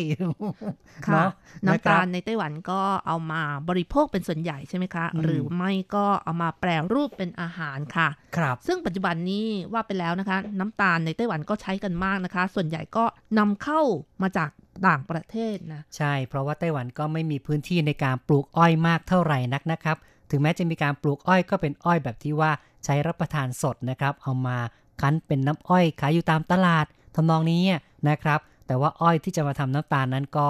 [1.06, 1.30] ค่ะเนาะ
[1.66, 13.04] น้ำตาละครับในไต้หวันก็เอามาบริโภคเป็นส่วนใหญ่ใช่ไหมคะอืมหรือไม่ก็เอามาแปรรูปเป็นอาหารค่ะ ครับ ซึ่งปัจจุบันนี้ว่าไปแล้วนะคะ น้ำตาลในไต้หวันก็ใช้กันมากนะคะ ส่วนใหญ่ก็
[13.38, 13.80] นำเข้า
[14.22, 14.50] มาจาก
[14.88, 19.96] ต่างประเทศนะใช่ เพราะว่าไต้หวันก็ไม่มีพื้นที่ในการปลูกอ้อยมากเท่าไหร่นักนะครับ
[20.30, 22.50] ถึงแม้จะมีการปลูกอ้อยก็เป็นอ้อยแบบที่ว่า
[22.84, 24.58] ใช้รับประทานสดนะครับ เอามา
[25.00, 26.86] คั้นเป็นน้ำอ้อยขายอยู่ตามตลาด
[27.16, 27.62] ทำนองนี้
[28.08, 30.48] นะครับ แต่ว่าอ้อยที่จะมาทำน้ำตาลนั้นก็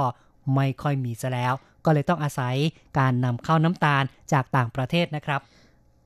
[0.54, 1.54] ไม่ค่อยมีซะแล้ว
[1.84, 2.54] ก็เลยต้องอาศัย
[2.98, 4.02] การนำเข้าน้ำตาล
[4.32, 5.40] จากต่างประเทศนะครับ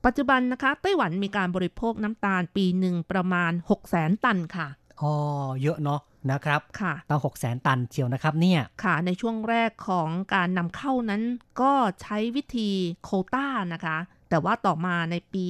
[0.05, 4.67] ปัจจุบันนะคะ ไต้หวันมีการบริโภคน้ำตาลปีหนึ่งประมาณ 6 0 0 0 0 0ตันค่ะ
[5.01, 5.13] อ๋อ
[5.61, 6.01] เยอะเนาะ
[6.31, 11.23] นะครับค่ะตั้ง6 0 0 0 0ตันเชียวนะครับเนี่ยค่ะ ในช่วงแรกของการนำเข้านั้น
[11.61, 12.69] ก็ใช้วิธี
[13.03, 13.97] โควต้านะคะ
[14.29, 15.47] แต่ว่าต่อมาในปี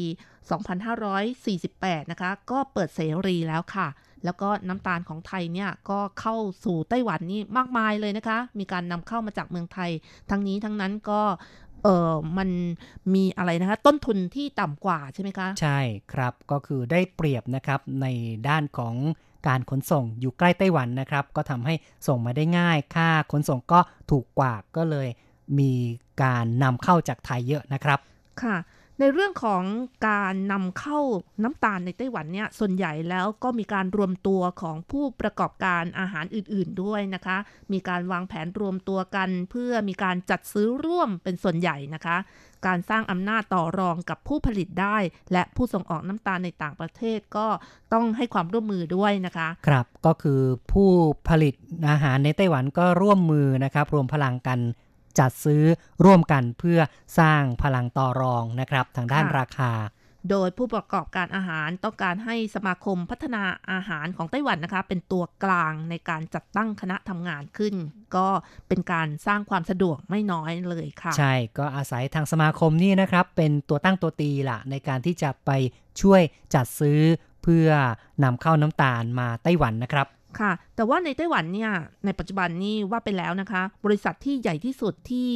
[0.80, 3.88] 2548 นะคะ ก็เปิดเสรีแล้วค่ะ
[4.26, 9.92] แล้วก็น้ำตาลของไทยเนี่ยก็เข้าสู่ไต้หวันนี่มากมายเลยนะคะ มีการนำเข้ามาจากเมืองไทย
[10.30, 11.22] ทั้งนี้ทั้งนั้นก็
[11.84, 12.50] เออมัน
[13.14, 15.80] มีอะไรนะคะ ต้นทุนที่ต่ำกว่าใช่ไหมคะ ใช่
[16.14, 18.06] ครับก็คือได้เปรียบนะครับใน
[18.48, 18.96] ด้านของ
[19.48, 21.74] การขนส่งอยู่ใกล้ไต้หวันนะครับ ก็ทำให้
[22.08, 23.80] ส่งมาได้ง่าย ค่าขนส่งก็
[24.12, 25.08] ถูกกว่าก็เลย
[25.60, 25.72] มี
[26.24, 28.00] การนำเข้าจากไทยเยอะนะครับ
[28.44, 28.56] ค่ะ
[29.00, 29.64] ในเรื่องของ
[30.08, 31.00] การนำเข้า
[31.44, 37.38] น้ำตาลในไต้หวันเนี่ยส่วนใหญ่แล้วก็มีการรวมตัวของผู้ประกอบการอาหารอื่นๆด้วยนะคะ
[37.74, 42.18] มีการวางแผนรวมตัวกัน เพื่อมีการจัดซื้อร่วมเป็นส่วนใหญ่นะคะ
[42.68, 44.98] การสร้างอำนาจต่อรองกับผู้ผลิตได้
[45.32, 47.48] และผู้ส่งออกน้ำตาลในต่างประเทศก็
[47.94, 50.42] ต้องให้ความร่วมมือด้วยนะคะ ครับก็คือ
[50.72, 50.90] ผู้
[51.30, 51.54] ผลิต
[51.90, 54.60] อาหารในไต้หวันก็ร่วมมือนะครับรวมพลังกัน
[55.20, 55.64] จัดซื้อ
[56.06, 56.80] ร่วมกันเพื่อ
[57.20, 59.74] สร้างพลังต่อรองนะครับ ทางด้านค่ะราคา
[60.30, 67.76] โดยผู้ประกอบการอาหารต้องการให้สมาคมพัฒนาอาหารของไต้หวันนะคะ เป็นตัวกลางในการจัดตั้งคณะทำงานขึ้น
[68.16, 68.28] ก็
[68.68, 75.52] เป็นการสร้างความสะดวกไม่น้อยเลยค่ะ ใช่ก็อาศัยทางสมาคมนี่นะครับ เป็นตัวตั้งตัวตีล่ะในการที่จะไป
[76.02, 76.22] ช่วย
[76.54, 77.00] จัดซื้อ
[77.44, 77.70] เพื่อ
[78.24, 80.08] นำเข้าน้ำตาลมาไต้หวันนะครับ
[80.40, 81.72] ค่ะ แต่ว่าในไต้หวันเนี่ย
[82.06, 85.32] ในปัจจุบันนี่ว่าไปแล้วนะคะ บริษัทที่ใหญ่ที่สุดที่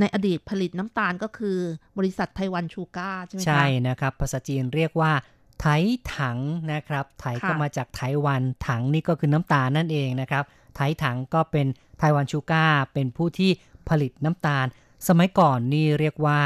[0.00, 1.58] ในอดีตผลิตน้ำตาลก็คือ
[1.98, 5.12] บริษัทไต้หวันชูการ์ใช่ไหมคะ ใช่นะครับ ภาษาจีนเรียกว่า
[5.60, 5.66] ไถ
[6.14, 6.38] ถัง
[6.72, 11.66] นะครับ ไถก็มาจากไต้หวันถังนี่ก็คือน้ำตาลนั่นเองนะครับ ไถถังก็เป็น
[11.98, 13.50] ไต้หวันชูการ์เป็นผู้ที่
[13.88, 14.66] ผลิตน้ำตาล
[15.08, 16.40] สมัยก่อนนี่เรียกว่า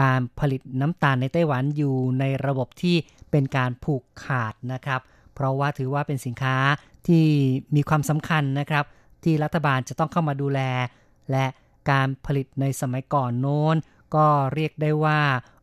[0.00, 2.96] การผลิตน้ำตาลในไต้หวันอยู่ในระบบที่
[3.30, 5.00] เป็นการผูกขาดนะครับ
[5.34, 6.56] เพราะว่าถือว่าเป็นสินค้า
[7.08, 7.26] ที่
[7.76, 8.84] มีความสำคัญนะครับ
[9.24, 10.60] ที่รัฐบาลจะต้องเข้ามาดูแล
[11.30, 11.46] และ
[11.90, 13.76] การผลิตในสมัยก่อนโน้น
[14.14, 15.20] ก็เรียกได้ว่า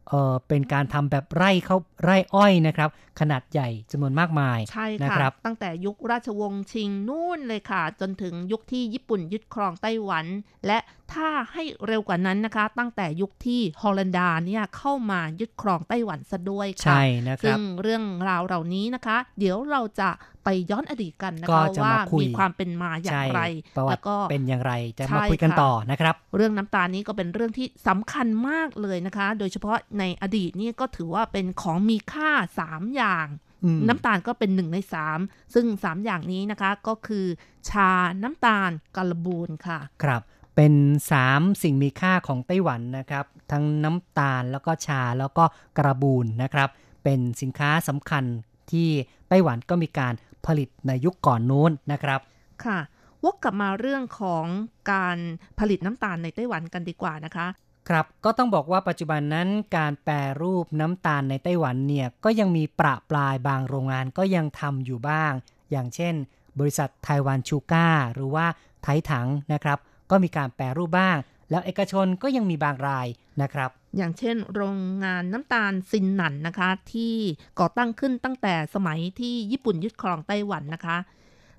[0.10, 2.90] เออเป็นการทำแบบไร่เขาไร่อ้อยนะครับ
[3.20, 10.26] ขนาดใหญ่จำนวนมากมายใช่นะค่ะครับ ตั้งแต่ยุคราชวงศ์ชิงนู่นเลยค่ะ จนถึงยุคที่ญี่ปุ่นยึดครองไต้หวัน
[10.66, 10.78] และ
[11.14, 20.10] ถ้าให้เร็วกว่านั้นนะคะ ตั้งแต่ยุคที่ฮอลันดาเนี่ยเข้ามายึดครองไต้หวันซะด้วยค่ะใช่นะคซึ่รับงเรื่องราวเหล่านี้นะคะ เดี๋ยวเราจะ
[20.44, 23.42] ไปย้อนอดีตกันนะก็คะจะว่ามาคุยมีความเป็นมาอย่างใช่ไร
[23.78, 32.30] ประวัแล้ติวก็เป็นอย่างไรจะใช่มาคุยกันค่ะต่อนะครับ เรื่องน้ำตาลนี้ก็เป็นเรื่องที่สำคัญมากเลยนะคะ โดยเฉพาะในอดีตนี่ก็ถือว่าเป็นของมีค่า
[32.64, 33.28] 3 อย่าง
[33.64, 34.78] อืมน้ำตาลก็เป็นหนึ่งใน
[35.16, 37.26] 3ซึ่ง3อย่างนี้นะคะก็คือ
[37.70, 37.90] ชา
[38.24, 40.22] น้ำตาลกาลบูนค่ะ ครับ
[40.56, 40.74] เป็น
[41.22, 45.44] 3 สิ่งมีค่าของไต้หวันนะครับ ทั้งน้ำตาลแล้วก็ชาแล้วก็
[45.78, 46.70] กระบูนนะครับ
[47.04, 48.24] เป็นสินค้าสำคัญ
[48.72, 48.90] ที่
[49.30, 50.14] ไต้หวันก็มีการ
[50.46, 52.20] ผลิตในยุคก่อนนู้นนะครับ
[52.66, 52.80] ค่ะ
[53.24, 54.46] วกกลับมาเรื่องของ
[54.92, 55.18] การ
[55.60, 57.48] ผลิตน้ำตาลในไต้หวันกันดีกว่านะคะ
[57.90, 59.48] ครับก็ต้องบอกว่าปัจจุบันนั้น
[59.78, 65.32] การแปรรูปน้ำตาลในไต้หวันเนี่ยก็ยังมีประปรายบางโรงงานก็ยังทำอยู่บ้าง
[65.72, 66.14] อย่างเช่น
[66.60, 68.46] บริษัทไต้หวันชูการ์หรือว่า
[68.84, 69.80] ไทยถังนะครับ
[70.12, 71.18] ก็มีการแปรรูปบ้าง
[71.52, 73.08] แล้วเอกชนก็ยังมีบางราย
[73.42, 77.16] นะครับ อย่างเช่น โรงงานน้ำตาลซินหนันนะคะ ที่
[77.60, 80.98] ก่อตั้งขึ้นตั้งแต่สมัยที่ญี่ปุ่นยึดครองไต้หวันนะคะ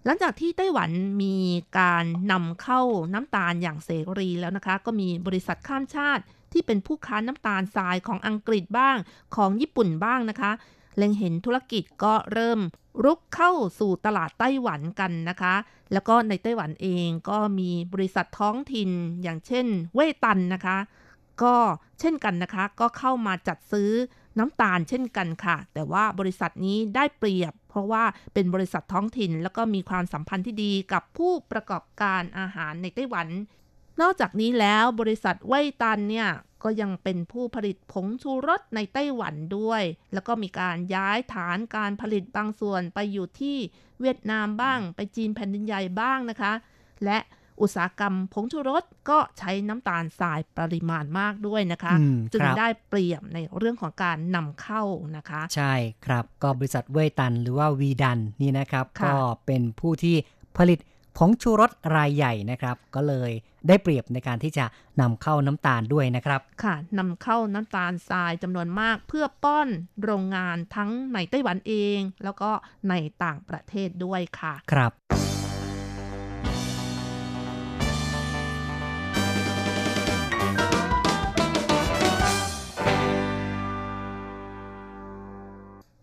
[0.04, 0.90] หลังจากที่ไต้หวัน
[1.22, 1.36] มี
[1.78, 2.80] การนำเข้า
[3.14, 6.22] น้ำตาลอย่างเสรีแล้วนะคะ ก็มีบริษัทข้ามชาติ
[6.52, 8.96] ที่เป็นผู้ค้าน้ำตาลทรายของอังกฤษบ้าง
[9.36, 10.52] ของญี่ปุ่นบ้างนะคะ
[10.96, 12.60] เล็งเห็นธุรกิจก็เริ่ม
[13.04, 15.54] รุกเข้าสู่ตลาดไต้หวันกันนะคะ
[15.92, 18.90] แล้วก็ในไต้หวันเองก็มีบริษัทท้องถิ่น
[19.22, 20.78] อย่างเช่นเว่ยตันนะคะ
[21.42, 21.54] ก็
[22.00, 23.90] เช่นกันนะคะ ก็เข้ามาจัดซื้อ
[24.38, 33.26] น้ำตาลเช่นกันค่ะ แต่ว่าบริษัทนี้ได้เปรียบ เพราะว่าเป็นบริษัทท้องถิ่น แล้วก็มีความสัมพันธ์ที่ดีกับผู้ประกอบการอาหารในไต้หวัน
[34.00, 36.28] นอกจากนี้แล้วบริษัทเว่ยตันเนี่ย
[36.64, 39.82] ก็ยังเป็นผู้ผลิตผงชูรสในไต้หวันด้วย
[40.14, 43.56] แล้วก็มีการย้ายฐานการผลิตบางส่วนไปอยู่ที่
[44.00, 46.52] เวียดนามบ้าง ไปจีนแผ่นดินใหญ่บ้างนะคะ
[47.04, 47.18] และ
[47.60, 54.82] อุตสาหกรรมผงชูรสก็ใช้น้ำตาลทรายปริมาณมากด้วยนะคะอืมจึงครับได้เปรียบในเรื่องของการนำเข้า
[55.16, 55.74] นะคะ ใช่
[56.06, 59.16] ครับ ก็บริษัทเว่ยตันหรือว่าวีดันนี่นะครับค่ะก็
[59.46, 60.16] เป็นผู้ที่
[60.58, 60.78] ผลิต
[61.16, 63.30] ผงชูรสรายใหญ่นะครับ ก็เลย
[63.68, 64.64] ได้เปรียบในการที่จะ
[65.00, 69.68] นำเข้าน้ำตาลด้วยนะครับ ค่ะนำเข้าน้ำตาลทรายจำนวนมากเพื่อป้อน
[70.04, 72.50] โรงงานทั้งในไต้หวันเอง แล้วก็
[72.88, 72.94] ใน
[73.24, 74.92] ต่างประเทศด้วยค่ะ ครับ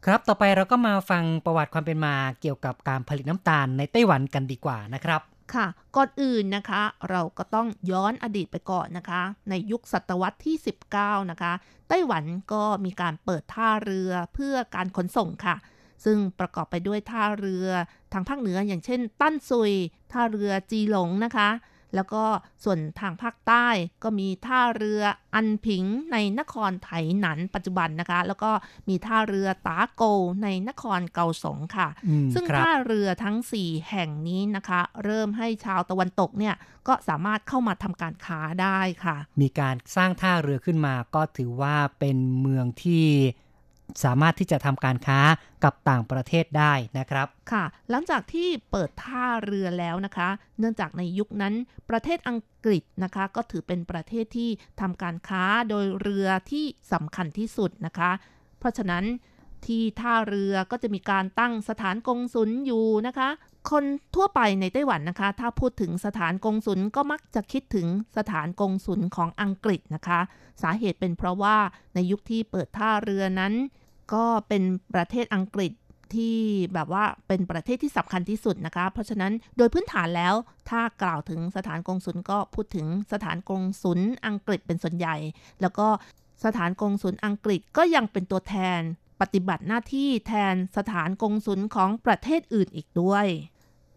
[0.07, 5.21] ครับ ต่อไปเราก็มาฟังประวัติความเป็นมาเกี่ยวกับการผลิตน้ำตาลในไต้หวันกันดีกว่านะครับ
[5.53, 10.55] ค่ะ ก่อนอื่นนะคะ เราก็ต้องย้อนอดีตไปก่อนนะคะ ในยุคศตวรรษที่
[10.93, 11.53] 19 นะคะ
[11.89, 12.23] ไต้หวัน
[12.53, 15.55] ก็มีการเปิดท่าเรือเพื่อการขนส่งค่ะ
[16.05, 17.67] ซึ่งประกอบไปด้วยท่าเรือ
[18.13, 19.71] ทางภาคเหนืออย่างเช่น ตั้นซุย
[20.11, 21.49] ท่าเรือจีหลงนะคะ
[21.95, 22.23] แล้วก็
[22.63, 23.67] ส่วนทางภาคใต้
[24.03, 25.01] ก็มีท่าเรือ
[25.35, 26.89] อันผิงในนครไถ
[27.19, 28.51] หนันปัจจุบันนะคะ แล้วก็
[28.89, 30.03] มีท่าเรือตาโก
[30.43, 36.55] ในนครเกาสงค่ะอืมซึ่งครับท่าเรือทั้ง 4 แห่งนี้นะคะ เริ่มให้ชาวตะวันตกเนี่ย
[36.87, 43.05] ก็สามารถเข้ามาทำการค้าได้ค่ะ มีการสร้างท่าเรือขึ้นมาก็ถือว่าเป็นเมืองที่
[44.03, 45.19] สามารถที่จะทำการค้า
[45.63, 50.29] กับต่างประเทศได้นะครับ ค่ะ หลังจากที่เปิดท่าเรือแล้วนะคะ
[50.59, 51.53] เนื่องจากในยุคนั้น
[51.89, 54.49] ประเทศอังกฤษนะคะ ก็ถือเป็นประเทศที่
[54.81, 58.11] ทำการค้าโดยเรือที่สำคัญที่สุดนะคะ
[58.59, 59.05] เพราะฉะนั้น
[59.65, 63.29] ที่ท่าเรือก็จะมีการตั้งสถานกงศุลอยู่นะคะ
[63.71, 63.83] คน
[64.15, 67.87] ทั่วไปในไต้หวันนะคะ ถ้าพูดถึงสถานกงศุลก็มักจะคิดถึง
[68.17, 70.19] สถานกงศุลของอังกฤษนะคะ
[70.61, 71.57] สาเหตุเป็นเพราะว่า
[71.93, 73.53] ในยุคที่เปิดท่าเรือนั้น
[74.13, 75.71] ก็เป็นประเทศอังกฤษ
[76.15, 76.37] ที่
[76.73, 80.33] แบบว่าเป็นประเทศที่สำคัญที่สุดนะคะ เพราะฉะนั้นโดยพื้นฐานแล้ว
[80.69, 85.15] ถ้ากล่าวถึงสถานกงศุลก็พูดถึงสถานกงศุลอังกฤษเป็นส่วนใหญ่
[85.61, 85.87] แล้วก็
[86.45, 88.81] สถานกงศุลอังกฤษก็ยังเป็นตัวแทน
[89.21, 93.27] ปฏิบัติหน้าที่แทนสถานกงศุลของประเทศอื่นอีกด้วย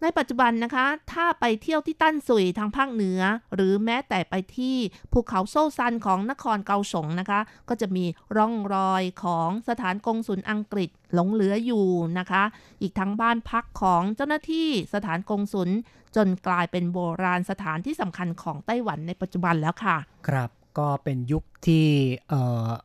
[0.02, 3.20] ในปัจจุบันนะคะ ถ้าไปเที่ยวที่ตั้นสุยทางภาคเหนือ
[3.54, 4.76] หรือแม้แต่ไปที่
[5.12, 8.04] ภูเขาโซซันของนครเกาสงนะคะ ก็จะมี
[8.36, 11.86] ร่องรอยของสถานกงศุลอังกฤษหลงเหลืออยู่
[12.18, 12.42] นะคะ
[12.82, 15.70] อีกทั้งบ้านพักของเจ้าหน้าที่สถานกงศุล
[16.16, 19.96] จนกลายเป็นโบราณสถานที่สำคัญของไต้หวันในปัจจุบันแล้วค่ะ
[20.28, 21.86] ครับ ก็เป็นยุคที่
[22.32, 22.34] อ,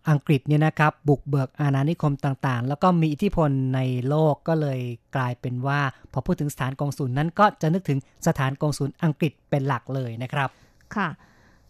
[0.10, 3.80] อังกฤษเนี่ยนะครับ บุกเบิกอาณานิคมต่างๆ แล้วก็มีอิทธิพลใน
[4.10, 4.80] โลกก็เลย
[5.16, 5.80] กลายเป็นว่า
[6.12, 10.50] พอพูดถึงสถานกองสุลนั้นก็จะนึกถึงสถานกองสุลอังกฤษเป็นหลักเลยนะครับ
[10.96, 11.10] ค่ะ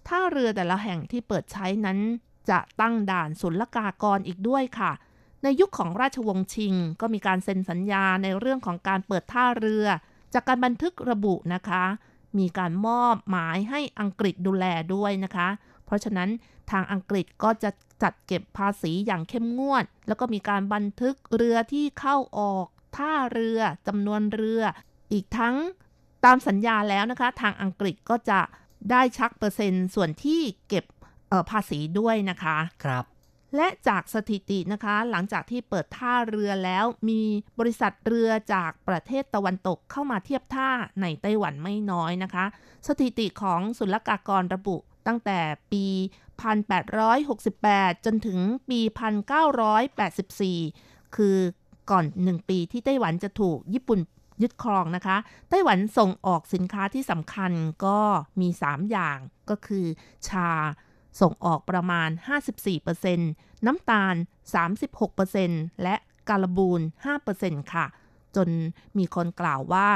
[0.07, 1.97] ท่าเรือแต่ละแห่งที่เปิดใช้นั้น
[2.49, 4.91] จะตั้งด่านศุลกากรอีกด้วยค่ะ
[5.43, 9.85] ในยุคของราชวงศ์ชิง ก็มีการเซ็นสัญญาในเรื่องของการเปิดท่าเรือ
[10.33, 11.83] จากการบันทึกระบุนะคะ
[12.37, 15.47] มีการมอบหมายให้อังกฤษดูแลด้วยนะคะ
[15.91, 16.29] เพราะฉะนั้น
[16.71, 17.69] ทางอังกฤษก็จะ
[18.03, 22.65] จัดเก็บภาษีอย่างเข้มงวด แล้วก็มีการบันทึกเรือที่เข้าออก
[22.97, 24.61] ท่าเรือจำนวนเรือ
[25.13, 25.55] อีกทั้ง
[26.25, 28.39] ตามสัญญาแล้วนะคะ ทางอังกฤษก็จะ
[28.91, 30.85] ได้ชักเปอร์เซ็นต์ส่วนที่เก็บ
[31.29, 33.05] เอ่อภาษีด้วยนะคะ ครับ
[33.55, 37.21] และจากสถิตินะคะ หลังจากที่เปิดท่าเรือแล้ว มี
[37.59, 40.69] บริษัทเรือจากประเทศตะวันตกเข้ามาเทียบท่า
[41.01, 42.45] ในไต้หวันไม่น้อยนะคะ
[42.87, 44.77] สถิติของศุลกากรระบุ
[45.07, 45.39] ตั้งแต่
[45.71, 45.85] ปี
[47.15, 48.39] 1868 จนถึง
[48.69, 48.79] ปี
[50.17, 51.37] 1984 คือ
[51.91, 53.99] ก่อน 1 ปีที่ไต้หวันจะถูกญี่ปุ่น
[54.41, 55.17] ยึดครองนะคะ
[55.49, 57.51] ไต้หวันส่งออกสินค้าที่สำคัญ
[57.85, 57.99] ก็
[58.41, 59.17] มี 3 อย่าง
[59.49, 59.85] ก็คือ
[60.27, 60.49] ชา
[61.21, 62.09] ส่งออกประมาณ
[62.87, 64.15] 54%น้ำตาล
[64.99, 65.95] 36%และ
[66.29, 66.81] การบูน
[67.25, 67.85] 5%ค่ะ
[68.35, 68.49] จน
[68.97, 69.89] มีคนกล่าวว่า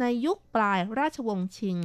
[0.00, 1.76] ในยุคปลายราชวงศ์ชิง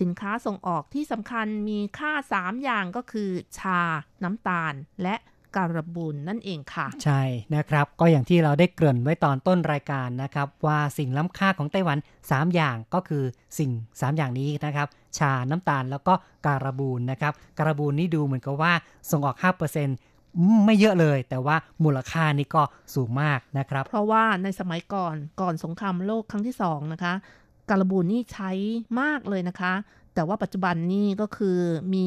[0.00, 3.80] สินค้าส่งออกที่สำคัญมีค่า 3 อย่างก็คือ ชา
[4.24, 5.16] น้ำตาล และ
[5.56, 7.22] การบูนนั่นเองค่ะ ใช่
[7.54, 13.24] นะครับ ก็อย่างที่เราได้เกริ่นไว้ตอนต้นรายการนะครับ ว่าสิ่งล้ำค่าของไต้หวัน 3 อย่างก็คือ
[13.58, 14.88] สิ่ง 3 อย่างนี้นะครับ
[15.18, 16.14] ชาน้ำตาลแล้วก็
[16.46, 18.72] การบูนนะครับ การบูนนี่ดูเหมือนกับว่า
[19.10, 19.36] ส่งออก
[20.00, 22.62] 5%ไม่เยอะเลย แต่ว่ามูลค่านี่ก็
[22.94, 27.14] สูงมากนะครับ เพราะว่าในสมัยก่อนก่อนสงครามโลกครั้งที่สองนะคะ
[27.68, 28.50] การบูนนี่ใช้
[29.00, 29.74] มากเลยนะคะ
[30.14, 31.58] แต่ว่าปัจจุบันนี่ก็คือ
[31.94, 32.06] มี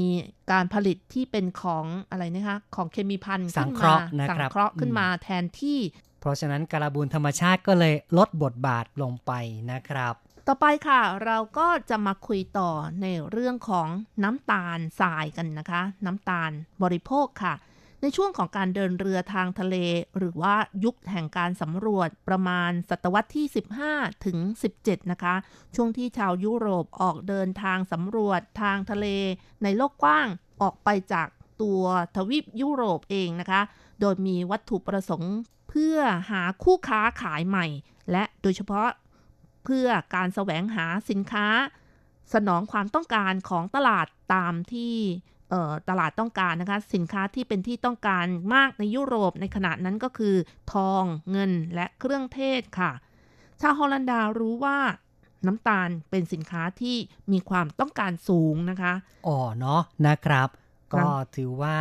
[0.51, 5.79] การผลิตที่เป็นของอะไรนะคะ ของเคมีพันสัขึ้งนเคมาราะห์นะสัครับเคราะห์ขึ้นอืมมาแทนที่
[6.21, 9.31] เพราะฉะนั้นการบูนธรรมชาติก็เลยลดบทบาทลงไป
[9.71, 10.13] นะครับ
[10.47, 13.87] ต่อไปค่ะเราก็จะมาคุยต่อในเรื่องของ
[14.23, 16.51] น้ำตาลทรายกันนะคะ น้ำตาล
[16.83, 17.53] บริโภคค่ะ
[18.01, 19.75] ในช่วงของการเดินเรือทางทะเล
[20.17, 23.45] หรือว่ายุคแห่งการสำรวจประมาณศตวรรษที่
[23.85, 24.37] 15 ถึง
[24.75, 25.35] 17 นะคะ
[25.75, 29.05] ช่วงที่ชาวยุโรปออกเดินทางสำรวจทางทะเล
[29.63, 30.27] ในโลกกว้าง
[30.61, 31.27] ออกไปจาก
[31.61, 31.83] ตัว
[32.15, 33.61] ทวีปยุโรปเองนะคะ
[33.99, 35.35] โดยมีวัตถุประสงค์
[35.69, 35.97] เพื่อ
[36.31, 37.65] หาคู่ค้าขายใหม่
[38.11, 38.89] และโดยเฉพาะ
[39.65, 41.47] เพื่อการแสวงหาสินค้า
[42.33, 44.95] สนองความต้องการของตลาดตามที่
[45.89, 48.25] ตลาดต้องการนะคะ สินค้าที่เป็นที่ต้องการ
[48.55, 50.35] มากในยุโรปในขณะนั้นก็คือ
[50.73, 52.91] ทองเงินและเครื่องเทศค่ะ
[53.61, 54.77] ชาวฮอลันดารู้ว่า
[55.47, 56.97] น้ำตาลเป็นสินค้าที่
[57.31, 58.93] มีความต้องการสูงนะคะ
[59.27, 60.49] อ๋อเนาะนะครับ
[60.93, 61.77] ครัก็บถือว่า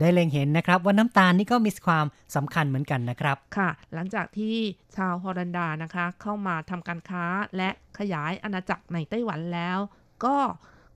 [0.00, 4.56] ได้เล็งเห็นนะครับว่าน้ำตาลนี่ก็มีความสำคัญเหมือนกันนะครับค่ะ หลังจากที่
[4.96, 7.24] ชาวฮอลันดานะคะ เข้ามาทำการค้า
[7.56, 9.78] และขยายอาณาจักรในไต้หวันแล้ว
[10.24, 10.36] ก็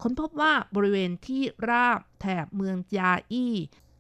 [0.03, 3.55] ค้นพบว่าบริเวณที่ราบแถบเมืองจาอี้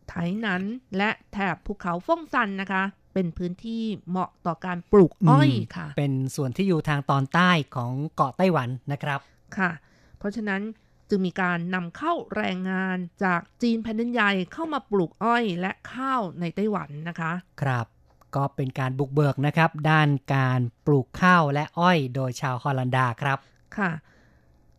[0.08, 0.62] ไถหนัน
[0.96, 2.82] และแถบภูเขาฟ่งซันนะคะ
[3.14, 9.20] เป็นพื้นที่เหมาะต่อการปลูกอ้อยค่ะ เป็นส่วนที่อยู่ทางตอนใต้ของเกาะไต้หวันนะครับ
[9.56, 9.70] ค่ะ
[10.18, 10.62] เพราะฉะนั้น
[11.08, 17.32] จึงมีการนำเข้าแรงงานจากจีนแผ่นดินใหญ่เข้ามาปลูกอ้อยและข้าวในไต้หวันนะคะ
[17.62, 17.86] ครับ
[18.36, 23.38] ก็เป็นการบุกเบิกนะครับ ด้านการปลูกข้าวและอ้อยโดยชาวฮอลันดาครับ
[23.78, 23.90] ค่ะ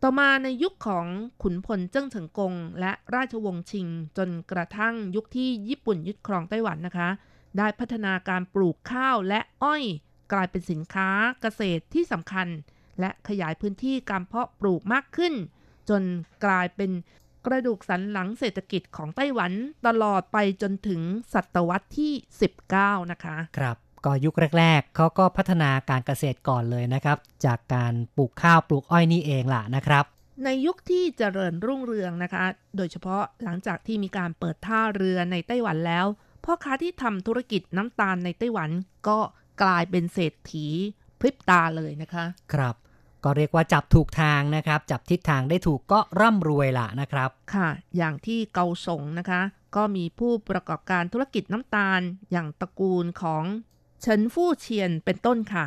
[0.06, 1.06] ต่อมาในยุคของ
[1.42, 3.86] ขุนพลเจิ้งเฉิงกง และราชวงศ์ชิง
[4.16, 7.08] จนกระทั่งยุคที่ญี่ปุ่นยึดครองไต้หวันนะคะ
[7.58, 9.84] ได้พัฒนาการปลูกข้าวและอ้อย
[10.32, 11.08] กลายเป็นสินค้า
[11.40, 12.48] เกษตรที่สำคัญ
[13.00, 15.34] และขยายพื้นที่การเพาะปลูกมากขึ้น
[15.88, 16.02] จน
[16.44, 16.90] กลายเป็น
[17.46, 19.52] กระดูกสันหลังเศรษฐกิจของไต้หวัน
[19.86, 21.00] ตลอดไปจนถึง
[21.34, 22.12] ศตวรรษที่
[22.62, 30.04] 19 นะคะ ครับ ก็ยุคแรก ๆเขาก็พัฒนาการเกษตรก่อนเลยนะครับ จากการปลูกข้าวปลูกอ้อยนี่เองล่ะนะครับ
[30.44, 32.44] ในยุคที่เจริญรุ่งเรืองนะคะ
[32.76, 36.06] โดยเฉพาะหลังจากที่มีการเปิดท่าเรือในไต้หวันแล้ว
[36.44, 38.70] พ่อค้าที่ทำธุรกิจน้ำตาลในไต้หวัน
[39.08, 39.18] ก็
[39.62, 40.66] กลายเป็นเศรษฐี
[41.20, 42.74] พริบตาเลยนะคะ ครับ
[43.24, 49.40] ก็เรียกว่าจับถูกทางนะครับ จับทิศทางได้ถูกก็ร่ำรวยล่ะนะครับ ค่ะ อย่างที่เกาสงนะคะ
[49.76, 52.00] ก็มีผู้ประกอบการธุรกิจน้ำตาล
[52.32, 53.44] อย่างตระกูลของ
[54.06, 55.66] เฉินฟู่เชียนเป็นต้นค่ะ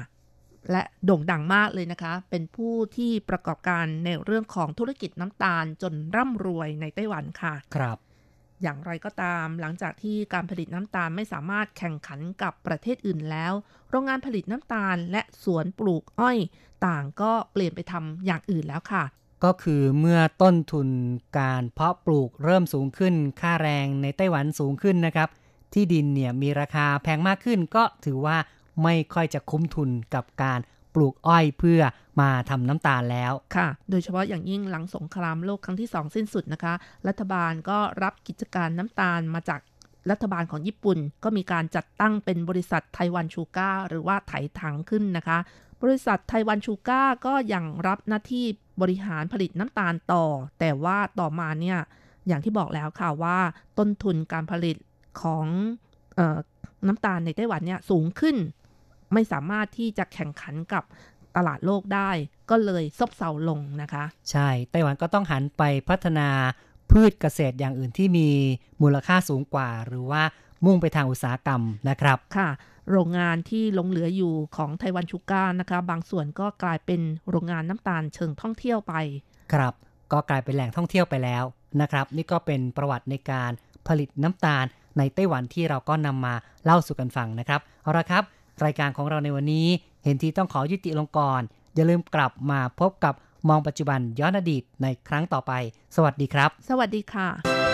[0.72, 7.98] และโด่งดังมากเลยนะคะ เป็นผู้ที่ประกอบการในเรื่องของธุรกิจน้ำตาลจนร่ำรวยในไต้หวันค่ะ ครับ
[8.62, 13.54] อย่างไรก็ตามหลังจากที่การผลิตน้ำตาลไม่สามารถแข่งขันกับประเทศอื่นแล้ว
[13.90, 16.38] โรงงานผลิตน้ำตาลและสวนปลูกอ้อย
[16.86, 19.04] ต่างก็เปลี่ยนไปทำอย่างอื่นแล้วค่ะ
[19.44, 20.90] ก็คือเมื่อต้นทุน
[21.40, 25.30] การเพาะปลูกเริ่มสูงขึ้น ค่าแรงในไต้หวันสูงขึ้นนะครับ
[25.74, 28.38] ที่ดินเนี่ยมีราคาแพงมากขึ้นก็ถือว่า
[28.84, 30.60] ไม่ค่อยจะคุ้มทุนกับการ
[30.96, 31.82] ปลูกอ้อยเพื่อ
[32.22, 36.74] มาทำน้ำตาลแล้วค่ะ โดยเฉพาะอย่างยิ่งหลังสงครามโลกครั้งที่สองสิ้นสุดนะคะ
[37.08, 39.60] รัฐบาลก็รับกิจการน้ำตาลมาจาก
[40.12, 45.38] รัฐบาลของญี่ปุ่น ก็มีการจัดตั้งเป็นบริษัทไต้หวันชูก้าหรือว่าไถถังขึ้นนะคะ
[45.82, 48.46] บริษัทไต้หวันชูก้าก็ยังรับหน้าที่
[48.82, 50.26] บริหารผลิตน้ำตาลต่อ
[50.60, 51.80] แต่ว่าต่อมาเนี่ย
[52.28, 53.38] อย่างที่บอกแล้วค่ะว่า
[53.78, 54.76] ต้นทุนการผลิต
[55.22, 55.46] ของ
[56.16, 56.38] เออ
[56.88, 58.36] น้ำตาลในไต้หวันเนี่ยสูงขึ้น
[59.14, 60.84] ไม่สามารถที่จะแข่งขันกับ
[61.36, 62.12] ตลาดโลกได้
[62.50, 66.30] ก็เลยซบเซาลงนะคะ ใช่ ไต้หวันก็ต้องหันไปพัฒนา
[66.92, 68.30] พืชเกษตรอย่างอื่นที่มี
[68.82, 70.24] มูลค่าสูงกว่า หรือว่า
[70.66, 72.50] มุ่งไปทางอุตสาหกรรมนะครับค่ะ
[72.92, 78.94] โรงงานที่หลงเหลืออยู่ของไต้หวันชูก้านะคะ บางส่วนก็กลายเป็นโรงงานน้ำตาลเชิงท่องเที่ยวไป
[79.54, 79.74] ครับ
[80.12, 81.44] ก็กลายเป็นแหล่งท่องเที่ยวไปแล้ว
[81.82, 83.52] นะครับ นี่ก็เป็นประวัติในการ
[83.88, 84.66] ผลิตน้ำตาล
[84.98, 86.34] ในไต้หวันที่เราก็นำมา
[86.66, 88.24] เล่าสู่กันฟังนะครับ เอาละครับ
[88.66, 89.68] รายการของเราในวันนี้
[90.04, 91.42] เห็นทีต้องขอยุติลงก่อน
[91.76, 93.14] อย่าลืมกลับมาพบกับ
[93.50, 95.52] มองปัจจุบันย้อนอดีตในครั้งต่อไป
[95.96, 97.67] สวัสดีครับ สวัสดีค่ะ